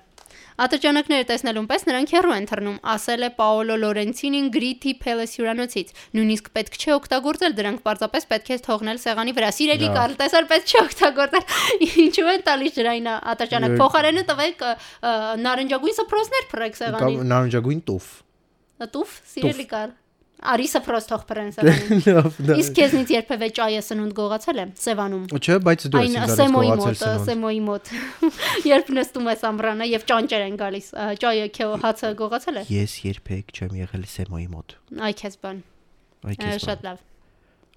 [0.62, 6.52] Ատրճանակները տեսնելուն պես նրանք հեռու են թռնում, ասել է Պաոլո Լորենցինին Gritty Palace հյուրանոցից։ Նույնիսկ
[6.58, 10.84] պետք չէ օգտագործել դրանք, պարզապես պետք է թողնել սեղանի վրա։ Սիրելի Կարլ, տեսար պետք չէ
[10.86, 11.48] օգտագործել։
[12.06, 14.68] Ինչու են տալիս ջրային ատրճանակ։ Փոխարենը տվեք
[15.48, 18.14] նարնջագույն սփռոցներ փռեք Կամ սեղանին։ նարնջագույն տուֆ։
[18.92, 19.98] Տուֆ, սիրելի Կարլ։
[20.42, 25.28] Արի սփռոց թող փռեն սեղանին։ Լավ, դա։ Իսկ քեզնից երբևէ ճայը սնունդ գողացել է Սևանում։
[25.38, 27.92] Չէ, բայց դու ես Այն ինձ սեմոյի մոտ, գողացել սնունդ։ սեմոյի մոտ։
[28.72, 30.90] Երբ նստում ես ամռանը եւ ճանճեր են գալիս,
[31.22, 35.64] ճայը քո հացը գողացել է։ Ես երբեք չեմ եղել սեմոյի մոտ։ Այ քեզ բան։
[36.26, 37.08] Այ քեզ։ Շատ լավ։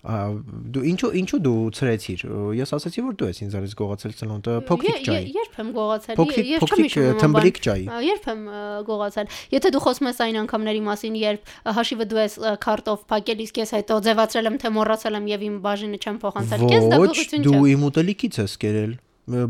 [0.04, 2.22] Դու ինչու ինչու դու ցրեցիր։
[2.58, 6.34] Ես ասացի որ դու ես ինձ արես գողացել սնունդը փոքրիկ ջայ։ Երբ եմ գողացել, ես
[6.34, 8.42] չեմ փոքրիկ, հիշում թմբլիկ ջայ։ Երբ եմ
[8.90, 12.36] գողացել։ Եթե դու խոսում ես այն անգամների մասին, երբ հաշիվը դու ես
[12.68, 16.68] քարտով փակել, իսկ ես հետո ձևացրել եմ, թե մոռացել եմ եւ իմ բաժինը չեմ փոխանցել։
[16.68, 18.92] Քեզ դա Ոչ, գողություն դու չէ։ իմ ուտելիքից ես կերել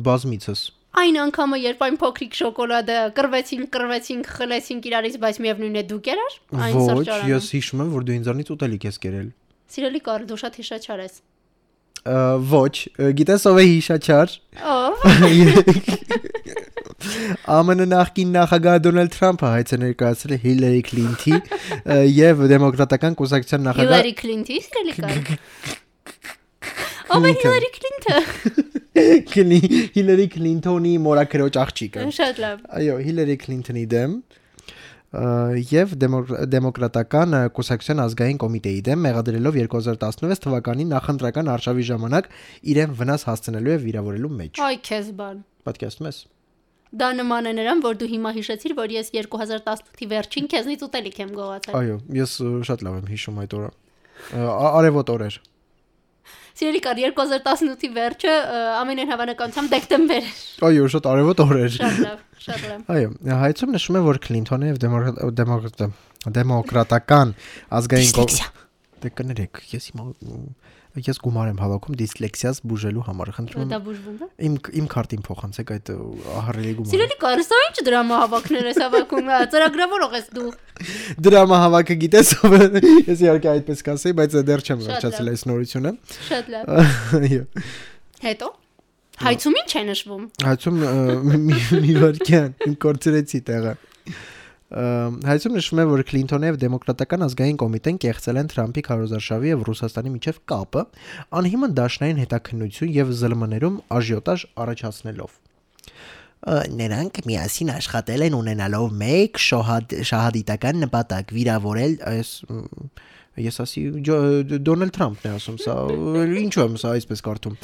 [0.07, 0.65] բազմիցս։
[0.95, 6.37] Այն անգամը, երբ այն փոքրիկ շոկոլադը կրվեցին, կրվեցին, խլեցին իրարից, բայց միևնույն է դու կերար
[6.55, 9.33] այն Ոչ, սրճարանը։ ես հիշում եմ որ դու ինձանից ուտելիք ես կերել։
[9.75, 11.15] Սիրելի Կարլ, դու շատ հիշաչար ես։
[12.05, 12.17] Ա,
[12.53, 12.75] Ոչ,
[13.21, 14.35] գիտես ով է հիշաչար։
[14.75, 14.95] Ո՞վ։
[17.45, 21.35] ԱՄՆ նախկին նախագահ Դոնալդ Թրամփը հայց է ներկայացրել Հիլարի Քլինթի
[22.17, 25.19] եւ դեմոկրատական կուսակցության նախագահ Հիլարի Քլինթի, սիրելի Կարլ։
[27.15, 28.17] Ո՞վ է Հիլարի Քլինթը։
[29.35, 34.44] Քլի- Հիլարի Քլինթոնի մորակրոջ աղջիկը։ Շատ լավ։ Այո, Հիլարի Քլինթոնի դեմ ը,
[35.15, 42.29] եւ դեմոկ- դեմոկրատական կուսակցության ազգային կոմիտեի դեմ մեղադրելով 2016 թվականի նախընտրական արշավի ժամանակ
[42.75, 45.37] իրեն վնաս հասցնելու եւ վիրավորելու մեջ։ Այ քեզ բան։
[45.69, 46.19] Պատկերացնում ես։
[46.95, 51.33] Դա նման է նրան, որ դու հիմա հիշեցիր, որ ես 2018-ի վերջին քեզնից ուտելիք եմ
[51.35, 52.35] գողացել։ Այո, ես
[52.71, 53.71] շատ լավ եմ հիշում այդ օրը։
[54.35, 55.39] Արևոտ օրեր։
[56.55, 58.33] Սիրելի կար 2018-ի վերջը
[58.81, 63.09] ամենայն հավանականությամբ դեկտեմբեր էր։ Այո, շատ արևոտ օրեր։ Շատ լավ, շատ լավ։ Այո,
[63.43, 65.83] հայցում նշում է, որ Քլինթոնը եւ դեմոկրատ դեմոկրատ
[66.39, 67.35] դեմոկրատական
[67.79, 68.47] ազգային կո- Դիսլեքսիա։
[69.05, 70.07] Դե կներեք, ես հիմա
[70.95, 75.23] ես գումար եմ հավաքում դիսլեքսիաս բուժելու համար, խնդրում Դա եմ բուժվում է։ իմ իմ քարտին
[75.27, 75.91] փոխանցեք այդ
[76.39, 80.51] ահռելի գումարը։ Սիրելի կար, սա ինչ դրամա հավաքներ ես հավաքում, ա, ծրագրավորող ես դու։
[81.25, 85.95] Դրամա հավաքը գիտես ով է։ Ես իհարկե այդպես կասեի, բայց դեռ չեմ վերջացել այս նորությունը։
[86.31, 86.75] Շատ լավ։
[87.25, 87.43] Այո։
[88.25, 88.55] Հետո
[89.15, 90.79] Հայցում ինչ է նշվում։ Հայցում
[91.85, 93.75] մի վարքյան իմ կորցրեցի տեղը։
[94.75, 100.13] Հայցում նշվում է, որ Քլինթոնը եւ դեմոկրատական ազգային կոմիտեն կեղծել են Թրամփի քարոզարշավի եւ Ռուսաստանի
[100.15, 100.83] միջև կապը,
[101.39, 105.39] անհիմն դաշնային հետաքննություն եւ ԶԼՄ-ներում աժիոտաժ առաջացնելով։
[106.85, 112.33] Նրանք միասին աշխատել են ունենալով մեկ շոհադ շահադիտական նպատակ՝ վիրավորել այս
[113.41, 115.75] ես ասի Դոնալդ Թրամփն է ասում սա
[116.45, 117.57] ինչու եմ սա այսպես կարդում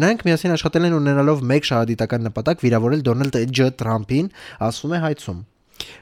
[0.00, 4.30] նրանք միասին աշխատել են ունենալով մեկ շահադիտական նպատակ վիրավորել Դոնալդ Ջ Թրամփին
[4.70, 5.42] ասում է հայցում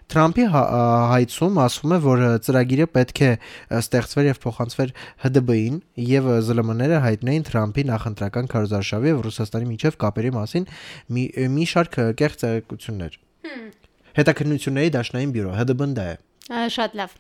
[0.08, 0.64] Թրամփի հա-
[1.12, 3.30] հայցում ասվում է, որ ծրագիրը պետք է
[3.78, 4.92] ստեղծվեր եւ փոխանցվեր
[5.28, 5.76] ՀԴԲ-ին
[6.08, 10.68] եւ ԶԼՄ-ները հայտնեին Թրամփի նախընտրական քարոզարշավի եւ Ռուսաստանի միջև կապերի մասին
[11.12, 11.24] մի
[11.58, 13.18] մի շարք կեղծ տեղեկություններ։
[14.18, 16.16] Հետաքննությունների դաշնային բյուրո ՀԴԲ-ն դա է։
[16.78, 17.10] Շատ լավ։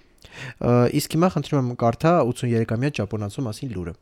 [0.98, 3.94] Իսկ հիմա խնդրում եմ կարդա 83-ամյա ճապոնացու մասին լուրը։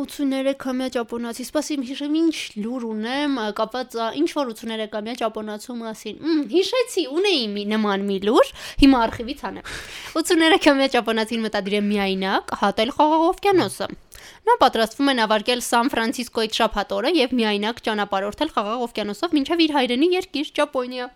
[0.00, 7.04] 83-ամյա ճապոնացի, սպասիմ հիշեմ ինչ լուր ունեմ կապված ինչ որ 83-ամյա ճապոնացու մասին։ Մմ, հիշեցի,
[7.20, 9.70] ունեի մի նման մի լուր, հիմա արխիվից անեմ։
[10.16, 13.90] 83-ամյա ճապոնացին մտադիր է միայնակ հատել խաղաղ օվկիանոսը։
[14.48, 19.74] Նա պատրաստվում է նավարկել Սան Ֆրանցիսկոից շաբաթ օրը եւ միայնակ ճանապարհորդել խաղաղ օվկիանոսով մինչեւ իր
[19.80, 21.08] հայրենի երկիր Ճապոնիա։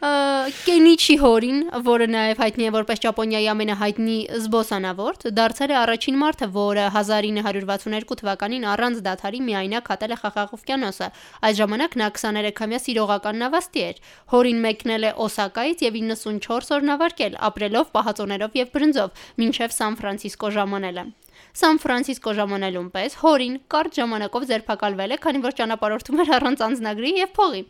[0.00, 4.14] Կենիչի Հորին, որը նաև հայտնի է որպես Ճապոնիայի ամենահայտնի
[4.46, 11.10] զբոսանավորդ, դարձել է առաջին մարդը, որը 1962 թվականին առանց դադարի միայնակ հատել է Խաղաղ օվկիանոսը։
[11.44, 17.40] Այդ ժամանակ նա 23-ամյա սիրողական նավաստի էր։ Հորին մեկնել է Օսակայից եւ 94 օր նավարկել,
[17.50, 21.10] ապրելով պահածոներով եւ բրնձով, մինչեւ Սան Ֆրանցիսկո ժամանելը։
[21.50, 27.10] Սան Ֆրանցիսկո ժամանելուն պես հորին կարճ ժամանակով ձերբակալվել է, քանի որ ճանապարհորդում էր առանց անձնագրի
[27.20, 27.62] եւ փողի։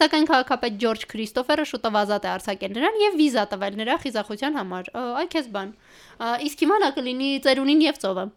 [0.00, 4.92] Սակայն քաղաքապետ Ջորջ Քրիստոֆերը շուտով ազատ է արձակել նրան եւ վիզա տվել նրա խիզախության համար։
[5.22, 5.72] Այ քեզ բան։
[6.48, 8.28] Իսկ հիմա նա կլինի ծերունին եւ ծովը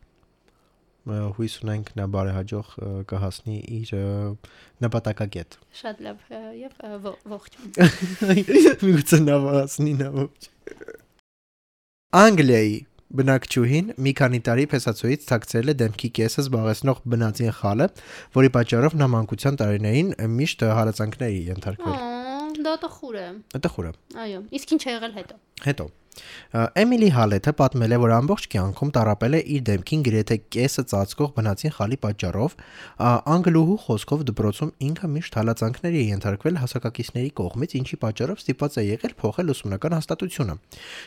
[1.01, 2.73] հույս ունենք նա բարեհաջող
[3.09, 3.93] կհասնի իր
[4.85, 6.27] նպատակակետ։ Շատ լավ
[6.59, 7.71] եւ ողջույն։
[8.85, 10.49] Միգուցե նա հասնի նա ողջ։
[12.21, 12.77] Անգլիայի
[13.19, 17.87] բնակչուհին մի քանի տարի փեսացուից ցակցել է դեմքի կեսը զբաղեցնող բնածին խալը,
[18.37, 21.97] որի պատճառով նա մանկության տարիներին միշտ հարացանքների ենթարկվել։
[22.61, 23.27] Դա տխուր է։
[23.67, 23.95] Տխուր է։
[24.25, 25.91] Այո, իսկ ինչ է եղել հետո։ Հետո
[26.51, 31.73] Էմիլի Հալեթը պատմել է, որ ամբողջ կյանքում տարապել է իր դեմքին գրեթե կեսը ծածկող բնածին
[31.77, 32.55] խալի պատճառով,
[33.35, 39.15] անգլուհու խոսքով դպրոցում ինքը միշտ հալածանքների է ենթարկվել հասակակիցների կողմից, ինչի պատճառով ստիպված է եղել
[39.21, 40.57] փոխել ուսումնական հաստատությունը։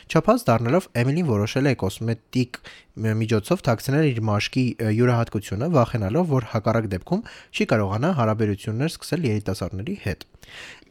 [0.09, 2.61] Չափած դառնալով Էմիլին որոշել է կոսմետիկ
[2.95, 4.65] միջոցով թաքցնել իր մաշկի
[4.95, 10.25] յուրահատկությունը, վախենալով, որ հակառակ դեպքում չի կարողանա հարաբերություններ սկսել երիտասարդների հետ։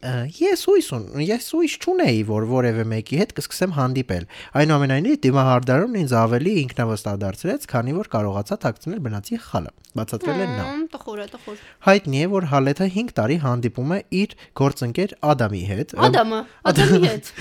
[0.05, 4.25] Ես հույս ունեմ, ես հույս չունեի, որ որևէ մեկի հետ կսկսեմ հանդիպել։
[4.59, 10.65] Այնուամենայնիվ դիմահարդարումն ինձ ավելի ինքնավստահ դարձրեց, քանի որ կարողացա թաքցնել բնացի խալը։ Բացատրել է նա։
[10.93, 15.95] Տխուր է, տխուր։ Հայտնի է, որ Հալեթը 5 տարի հանդիպում է իր գործընկեր Ադամի հետ։
[16.05, 16.39] Ադամը,
[16.69, 17.31] Ադամի հետ։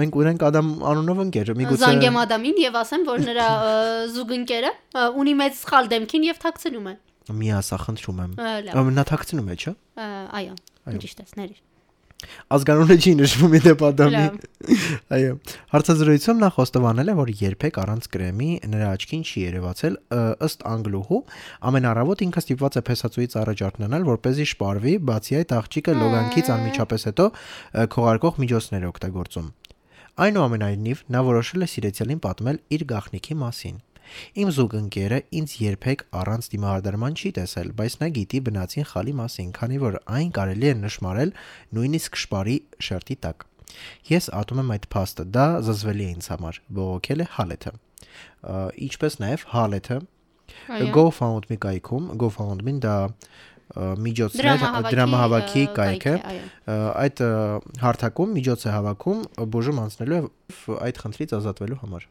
[0.00, 3.48] Մենք ունենք Ադամ անունով ընկեր, միգուցե Զանգեմ Ադամին եւ ասեմ, որ նրա
[4.16, 4.72] զուգընկերը
[5.20, 6.96] ունի մեծ սխալ դեմքին եւ թաքցնում է։
[7.36, 9.72] Մի ասա, խնդրում եմ։ Նա թաքցնում է, չէ՞։
[10.40, 11.64] Այո, ճիշտ է, ներիր
[12.56, 14.20] ազգանունը չի նշվում իդեպ Ադամի։
[15.16, 15.32] Այո։
[15.72, 19.98] Հարցազրույցում նա խոստովանել է, որ երբեք առանց կրեմի նրա աչքին չի երևացել
[20.46, 21.20] ըստ անգլուհու,
[21.70, 25.96] ամեն առավոտ ինքը ստիպված է փեսացուից առաջ արթնանալ, որ เป զի շպարվի, բացի այդ աղջիկը
[26.00, 27.26] լոգանքից անմիջապես հետո
[27.96, 29.50] քողարկող միջոցներ օգտագործում։
[30.16, 33.76] Այնուամենայնիվ նա որոշել է սիրեցյալին պատմել իր գաղտնիքի մասին։
[34.42, 39.80] Իմ զուգընկերը ինձ երբեք առանց դիմահարդարման չի տեսել, բայց նա գիտի բնածին խալի մասին, քանի
[39.82, 41.32] որ այն կարելի է նշмарել
[41.76, 43.46] նույնիսկ շպարի շերտի տակ։
[44.10, 47.72] Ես ատում եմ այդ փաստը, դա զզվելի է ինձ համար։ Բողոքել է Հալեթը։
[48.86, 49.98] Ինչպես նաև Հալեթը
[50.94, 52.96] GoFound մի կայքում, GoFound-ին դա
[53.74, 56.14] միջոցներ դրամահավաքի կայք է
[56.70, 57.22] այդ
[57.82, 59.24] հարթակում միջոց է հավաքում
[59.56, 60.28] բուժում անցնելու եւ
[60.86, 62.06] այդ խնդրից ազատվելու համար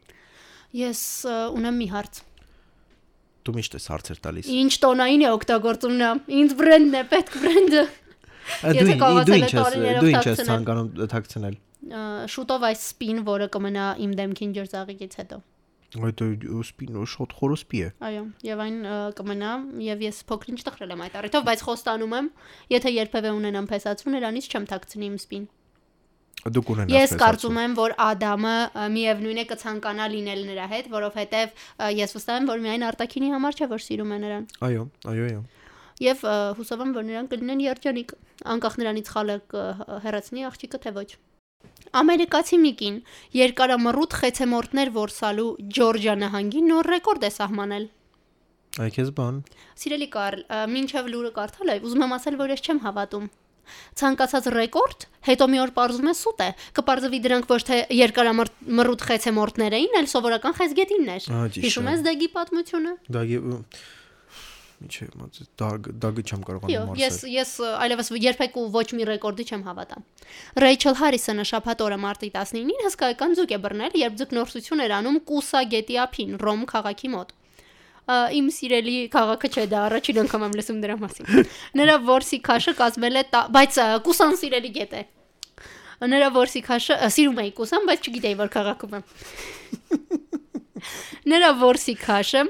[0.76, 1.00] Ես
[1.56, 2.18] ունեմ մի հարց։
[3.46, 7.84] Դու միշտ ես հարցեր տալիս։ Ինչ տոնային է օգտագործում նա։ Ինձ բրենդն է, պետք բրենդը։
[8.76, 11.58] Դու դու ինչ ես, դու ինչ ես ցանկանում թաքցնել։
[12.34, 15.38] Շուտով այս սպին, որը կմնա իմ դեմքին ջրծաղիկից հետո։
[15.96, 16.22] Այդ
[16.66, 18.78] սպին շոտ խորոսպի է։ Այո, եւ այն
[19.16, 19.52] կմնա
[19.86, 22.30] եւ ես փոքրինչ տխրել եմ այդ առիթով, բայց խոստանում եմ,
[22.74, 25.46] եթե երբևէ ունենամ փեսացու, նրանից չեմ թաքցնի իմ սպին
[26.54, 28.54] դուք ունենաք Ես կարծում եմ, որ Ադամը
[28.94, 31.62] միևնույն է կցանկանա լինել նրա հետ, որովհետև
[31.96, 35.40] ես վստահ եմ, որ միայն արտակինի համար չէ, որ սիրում է նրան։ Այո, այո, այո։
[36.06, 36.24] Եվ
[36.60, 38.10] հուսով եմ, որ նրանք կլինեն երջանիկ,
[38.52, 39.36] անկախ նրանից խալը
[40.04, 41.10] հեռացնի աղջիկը թե ոչ։
[41.96, 42.96] Ամերիկացի Միկին
[43.36, 47.88] երկարամռութ խեցեմորտներ որսալու Ջորջիա նահանգի նոր ռեկորդ է սահմանել։
[48.86, 49.40] Այքես բան։
[49.80, 50.42] Սիրելի Կարլ,
[50.76, 53.28] մինչև լուրը կարդալ եմ, ուզում եմ ասել, որ ես չեմ հավատում
[54.00, 56.48] ցանկացած ռեկորդ հետո մի օր parzum է սուտ է
[56.78, 61.28] կպարզվի դրանք ոչ թե երկարամռութ խեցեմորտներ էին այլ սովորական խեցգետինն էր
[61.66, 62.96] հիշում ես դագի պատմությունը?
[63.16, 63.40] Դագի
[64.76, 65.06] Ինչե՞
[65.56, 70.00] դագը չեմ կարողանում մարսել։ Ես ես այլևս երբեք ու ոչ մի ռեկորդի չեմ հավատա։
[70.64, 75.64] Ռեյչել Հարիսոնը շաբաթ օրը մարտի 19-ին հսկայական ձուկ է բռնել, երբ ձկնորսություն էր անում Կուսա
[75.72, 77.32] գետի ափին, Ռոմ քաղաքի մոտ
[78.06, 81.48] իմ սիրելի քաղաքը չէ դա առաջին անգամ եմ լսում դրա մասին։
[81.80, 83.24] Նրա որսի քաշը կազմել է,
[83.56, 85.02] բայց կուսան սիրելի գետ է։
[86.06, 89.04] Նրա որսի քաշը սիրում էի կուսան, բայց չգիտեի որ քաղաքում եմ։
[91.32, 92.40] Նրա որսի քաշը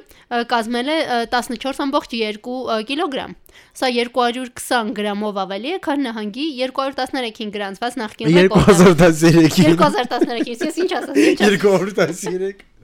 [0.51, 0.97] կազմել է
[1.33, 3.33] 14.2 կիլոգրամ։
[3.77, 10.91] Սա 220 գրամով ավելի է, քան նահանգի 213-ին գրանցված նախկին ռեկորդը։ 2013-ին։ 2013-ին, ես ինչ
[11.01, 12.76] ասացի։ 213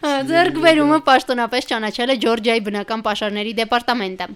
[0.00, 4.26] Ձերկբերումը պաշտոնապես ճանաչել է Ջորջիայի բնական պաշարների դեպարտամենտը։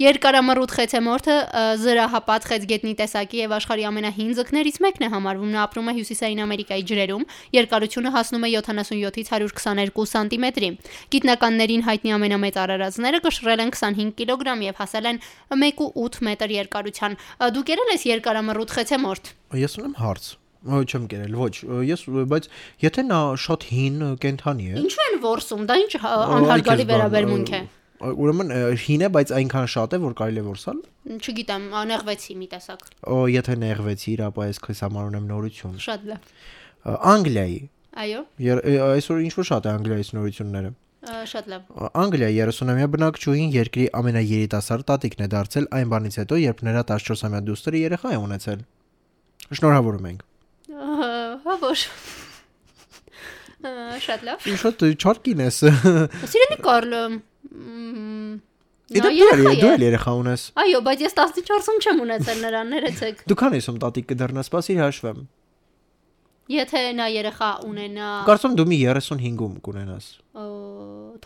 [0.00, 1.36] Երկարամռութ խեցեմորթը
[1.82, 6.86] զրահապատ խեցգետնի տեսակի եւ աշխարհի ամենահին ձկներից մեկն է համարվում։ Նա ապրում է Հյուսիսային Ամերիկայի
[6.90, 7.26] ջրերում,
[7.56, 10.70] երկարությունը հասնում է 77-ից 122 սանտիմետրի։
[11.16, 15.22] Գիտնականներին հայտնի ամենամեծ արարածները կշռել են 25 կիլոգրամ եւ հասել են
[15.60, 17.20] 1.8 մետր երկարության։
[17.56, 19.32] Դու կերել ես երկարամռութ խեցեմորթ։
[19.66, 20.34] Ես ունեմ հարց
[20.66, 21.54] չեմ կերել, ոչ։
[21.86, 22.48] Ես բայց
[22.84, 27.60] եթե նա շատ հին կենթանի է։ Ինչու են որսում։ Դա ինչ անհարգալի վերաբերմունք է։
[27.96, 28.50] Ուրեմն
[28.82, 30.80] հին է, բայց այնքան շատ է, որ կարելի է որսալ։
[31.16, 36.34] Չգիտեմ, նեղվեցի մի տեսակ։ Օ, եթե նեղվեցի, ապա ես քեզ համար ունեմ նորություն։ Շատ լավ։
[37.16, 37.60] Անգլիայի։
[37.96, 38.20] Այո։
[38.90, 40.74] Այսօր ինչ որ շատ է Անգլիայի նորությունները։
[41.06, 41.66] Շատ լավ։
[42.02, 47.82] Անգլիա 30-ամյա բնակչուհին երկրի ամենաերիտասարդ տատիկն է դարձել այն բանից հետո, երբ նրա 14-ամյա դուստրը
[47.86, 48.64] երեխա է ունեցել։
[49.60, 50.25] Շնորհավորում ենք։
[50.86, 51.78] Հա ոչ։
[54.06, 55.62] Շատ լավ։ Շատ չարքին ես։
[56.32, 57.00] Սիրելի Կարլո։
[58.86, 63.38] Դա դու դու էլ երեխա ունես։ Այո, բայց ես 14-ում չեմ ունեցել նրան, ներեցեք։ Դու
[63.40, 65.24] քան ես ում տատիկ կդառնա, սпасի հաշվեմ։
[66.54, 70.06] Եթե նա երեխա ունենա։ Կարծում դու մի 35-ում կունենաս։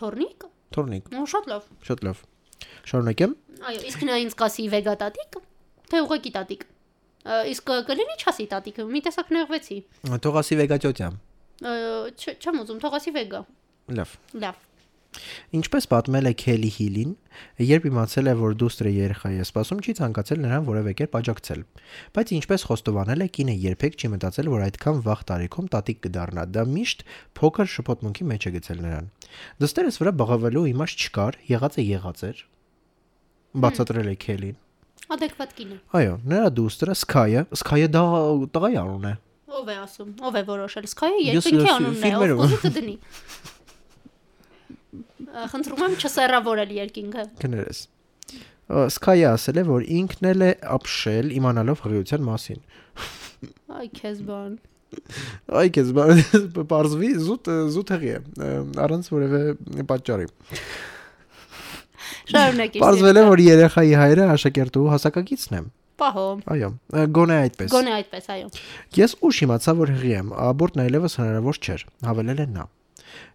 [0.01, 2.23] Թորնիկ։ Թորնիկ։ Ու շատ լավ։ Շատ լավ։
[2.89, 5.37] Շարունակեմ։ Այո, իսկ նա ինձ կասի վեգա տատիկ,
[5.91, 6.65] թե ուղղակի տատիկ։
[7.21, 9.77] Իսկ կլինի չասի տատիկ, մի տեսակ նեղվեցի։
[10.25, 11.09] Թողասի վեգատյոտյա։
[11.61, 11.73] Ա,
[12.17, 13.41] չ- Չեմ ուզում, թողասի վեգա։
[14.01, 14.67] Լավ։ Լավ։
[15.57, 17.09] Ինչպես պատմել է Քելի Հիլին,
[17.67, 21.63] երբ իմացել է, որ դուստրը երեխա է սպասում, չի ցանկացել նրան որևէ կերպ աջակցել։
[22.15, 26.63] Բայց ինչպես խոստովանել է, կինը երբեք չի մտածել, որ այդքան վաղ տարիքում տատիկ կդառնա։ Դա
[26.71, 27.03] միշտ
[27.41, 29.11] փոքր շփոթմունքի մեջ է գցել նրան։
[29.61, 32.37] Դստերս վրա բղավելու իմաստ չկար, եղած է եղած էր։
[33.67, 34.57] Բացատրել է Քելին։
[35.11, 38.03] Ադեկվատ կին է։ Այո, նրա դուստրը Սկայը, Սկայը դա
[38.55, 39.13] տղայի անուն է։
[39.51, 42.95] Ով է ասում, ով է որոշել։ Սկայը Ես- երկինքի անունն է, ով կուզի կդնի։
[45.31, 47.79] Ա, Խնդրում եմ չսերավորել երկինքը։ Կներես։
[48.71, 52.61] Ա, Սկայը ասել է, որ ինքն էլ է ապշել իմանալով հղիության մասին։
[53.81, 54.55] Այ քեզ բան։
[55.61, 55.91] Այ քեզ
[56.71, 58.17] բարձվի զուտ զուտ հղի է
[58.85, 59.39] առանց որևէ
[59.91, 60.27] պատճառի։
[62.31, 65.61] Շարունակիր։ Պարզվել է, որ երեխայի հայրը աշակերտու հասակակիցն է։
[66.01, 66.69] Պահո։ Այո,
[67.17, 68.47] գոնե այդպես։ Գոնե այդպես, այո։
[68.97, 72.65] Ես ուշ իմացա, որ հղի եմ, աբորտն այլևս հնարավոր չէր, հավելել է նա։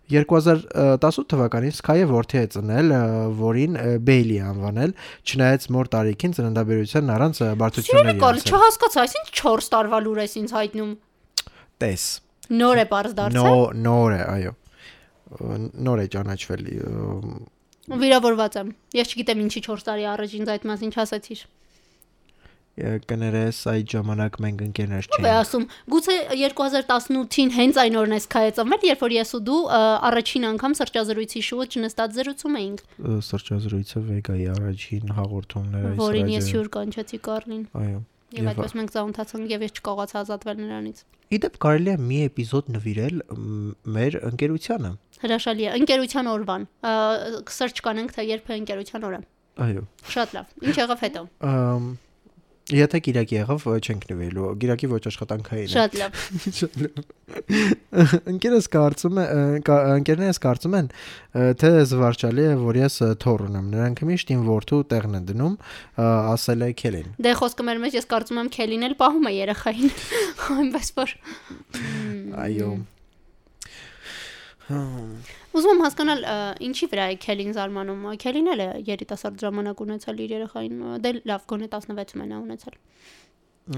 [0.07, 2.93] 2018 թվականին Sky-ը ворթի է ծնել,
[3.41, 4.93] որին Bailey անվանել,
[5.27, 10.55] չնայած մոր տարիքին ծննդաբերության առանց բարդությունների։ Սիրելի կոլ, չհասկացա, այսինչ 4 տարվա լուր էս ինձ
[10.57, 10.93] հայտնում։
[11.83, 12.07] Տես։
[12.57, 14.55] Նոր է բարձ դարձել։ Նո, նոր է, այո։
[15.87, 16.71] Նոր է ճանաչվել
[17.87, 21.45] Վիրավորված եմ։ Ես չգիտեմ ինչի 4 տարի առաջ ինձ այդ մասին չասացիր։
[22.77, 25.63] Կներես այդ ժամանակ մենք ընկերներ Ո՞վ է չէինք։ ասում։
[25.95, 29.61] Գուցե 2018-ին հենց այն օրն ես քայ ծնվել, երբ որ ես ու դու
[30.11, 32.85] առաջին անգամ սրճազրույցի շուտ նստած զրուցում էինք,
[33.31, 39.53] Սրճազրույցը վեգայի առաջին հաղորդումները այս որին ես հյուր կանչեցի Կարլին։ Այո։ Եվ այդպես մենք զաունթացանք
[39.55, 41.03] եւ ես չկարողացա ազատվել նրանից։
[41.37, 43.21] իդեպ կարելի է մի էպիզոդ նվիրել
[43.97, 44.91] մեր ընկերությանը։
[45.27, 46.67] Հրաշալի է։ Ընկերության օրվան։
[47.57, 49.21] Սրճ կանենք թե երբ է ընկերության օրը։
[49.67, 49.87] Այո։
[50.17, 51.87] Շատ լավ։ Ինչ եղավ հետո։ Ամ
[52.75, 56.11] Եթե Կիրակի եղավ, չենք նվիրելու։ Կիրակի ոչ աշխատանքային է։ Շատ լավ։
[58.33, 59.27] Ընկերս կարծում է,
[59.63, 60.89] ընկերներս կարծում են,
[61.63, 65.55] թե զվարճալի է, որ ես ը, թոռ ունեմ։ Նրանք միշտ իմ որդու տեղն են դնում,
[66.35, 69.97] ասել է Քելին։ Դե խոսքը մեր մեջ ես կարծում եմ Քելին էլ պահում է երեխային։
[70.59, 71.17] Այնպես որ
[72.47, 72.71] Այո։
[75.57, 76.25] ուզում եմ հասկանալ
[76.67, 81.47] ինչի վրա է Քելին զարմանում։ Քելին էլ է երիտասարդ ժամանակ ունեցել իր երեխային։ Դե լավ,
[81.53, 82.77] գոնե 16-ում է նա ունեցել։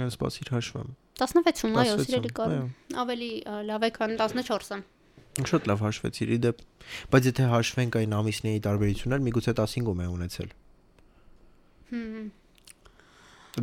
[0.08, 0.88] Սպասիր հաշվեմ։
[1.18, 2.54] 16-ում, այո, 16-ում, սիրելի կար։
[3.02, 3.30] Ավելի
[3.68, 4.80] լավ է, քան 14-ը։
[5.48, 6.62] Շատ լավ հաշվեցիր իդեպ։
[7.14, 10.52] Բայց եթե հաշվենք այն ամիսների տարբերություններ, միգուցե 15-ում է ունեցել։
[11.88, 12.28] Հմ։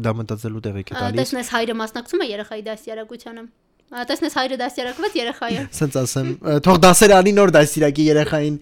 [0.05, 5.15] Դա մտածելու տեղիք է տալիս։ Տեսնես հայրը մասնակցում է երեխայի դաստիարակությանը։ Ա, Տեսնես հայրը դաստիարակված
[5.19, 6.29] երեխայը։ Սենց ասեմ,
[6.65, 8.55] թող դասեր անի նոր դասիրակի երեխային։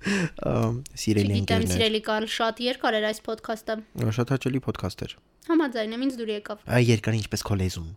[0.00, 3.74] սիրելի ընկերներ։ սիրելի Կարլ, շատ երկար էր այս ոդքասթը։
[4.18, 5.12] Շատ հաճելի ոդքասթ էր։
[5.50, 7.90] Համաձայն եմ, ինձ դուր եկավ։ Այ երկար ինչպես քո լեզուն։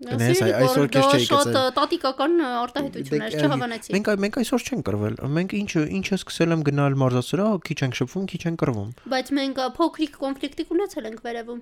[0.00, 4.06] Գնես, Սիրելի այ- այսօր քեզ չէի շատ գծել։ ը, տատիկական ը, արտահայտություն էր, չհավանեցի։ Մենք
[4.24, 8.40] մենք այսօր չենք կրվել։ Մենք ինչը ինչը սկսել եմ գնալ մարզասրահ, քիչ ենք շփվում, քիչ
[8.48, 11.60] ենք կրվում։ Բայց մենք փոքրիկ կոնֆլիկտիկ ունեցել ենք վերևում։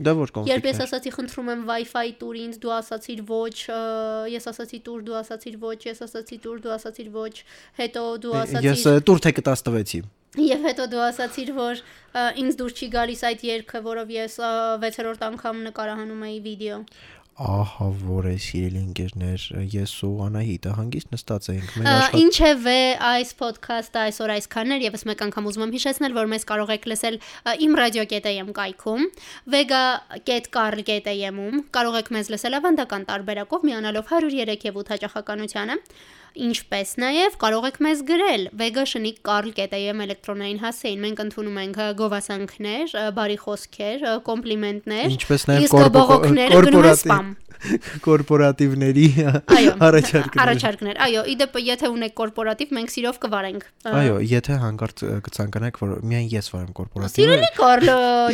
[0.00, 3.56] Դա որ Երբ ես կոնֆլիկտ ասացի խնդրում եմ Wi-Fi տուր ինձ, դու ասացիր ոչ,
[4.32, 7.34] ես ասացի տուր, դու ասացիր ոչ, ես ասացի տուր, դու ասացիր ոչ,
[7.80, 10.00] հետո դու Ես ասացիր ը, տուր թե կտած տվեցի։
[10.40, 11.80] Եվ հետո դու ասացիր, որ
[12.40, 14.36] ինձ դուր չի գալիս այդ երգը, որով ես
[14.84, 16.78] 6-րդ անգամ նկարահանում էի վիդեո։
[17.40, 22.74] Ահա որ է սիրելի ընկերներ, ես ու Անահիտը հանգիստ նստած էինք։ Մեր աշխատ Ինչևէ,
[23.10, 26.84] այս ոդքասթը այսօր այսքանն էր, եւս մեկ անգամ ուզում եմ հիշեցնել, որ մեզ կարող եք
[26.92, 27.16] լսել
[27.64, 29.08] իմ ռադիո.am կայքում,
[29.56, 35.80] vega.carl.am-ում, կարող եք մեզ լսել ավանդական տարբերակով միանալով 103 եւ 8 հաճախականությանը,
[36.34, 38.46] ինչպես նաեւ կարող եք մեզ գրել.
[38.60, 45.76] Vega.carl.am էլեկտրոնային հասցեին։ Մենք ընդունում ենք գովասանքներ, բարի խոսքեր, կոմպլիմենտներ, Ինչպես նաև
[46.54, 47.49] կորպորատիվ
[48.04, 49.06] կորպորատիվների
[49.86, 53.62] առաջարկներ։ Առաջարկներ։ Այո, իդեպ եթե ունեք կորպորատիվ, մենք սիրով կվարենք։
[54.00, 54.96] Այո, եթե հանկարծ
[55.28, 57.86] կցանկանաք, որ միայն ես վարեմ կորպորատիվը, Սիրելի Կարլ,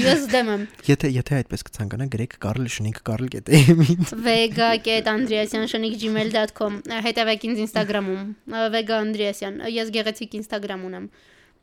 [0.07, 3.81] ես դեմ եմ։ եթե եթե այդպես կցանկանաք, գրեք Կարլ Շնիկ Կարլ գետեին։
[4.27, 6.72] vega.andreasyan@gmail.com
[7.07, 8.22] հետևեք ինձ Instagram-ում
[8.77, 11.07] vega andreasyan ես գեղեցիկ Instagram ունեմ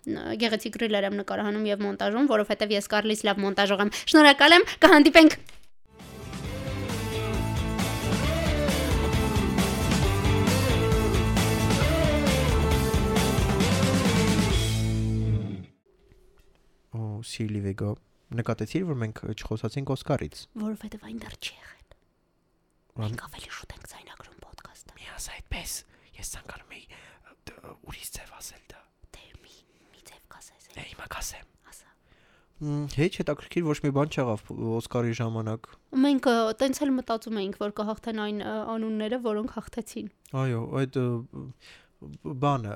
[0.03, 5.31] գեղեցիկ ռիլեր եմ նկարահանում եւ մոնտաժում, որովհետեւ ես Կարլից լավ մոնտաժող եմ։ Շնորհակալ եմ, կհանդիպենք։
[17.23, 17.89] Սիրլի Վեգա,
[18.39, 21.97] նկատեցիր, որ մենք չխոսացինք Օսկարից։ Որովհետեւ այն դեռ չի եղել։
[23.03, 25.71] Մենք ավելի շուտ ենք ցայնագրում ոդկասթը։ Մի ասա այդպես։
[26.13, 26.83] Ես ցանկանում եի
[27.89, 28.81] ուրիշ ձև ասել դա։
[29.13, 29.55] Դե մի
[29.93, 31.89] մի ձև կասես։ Դե հիմա կասեմ։ ասա։
[32.63, 34.43] Մմ, Հեչ հետաքրքիր ոչ մի բան չեղավ
[34.77, 35.71] Օսկարի ժամանակ։
[36.03, 36.29] Մենք
[36.61, 38.43] տենց էլ մտածում էինք, որ կհաղթեն այն
[38.77, 40.07] անունները, որոնք հաղթեցին։
[40.43, 40.99] Այո, այդ
[42.43, 42.73] բանը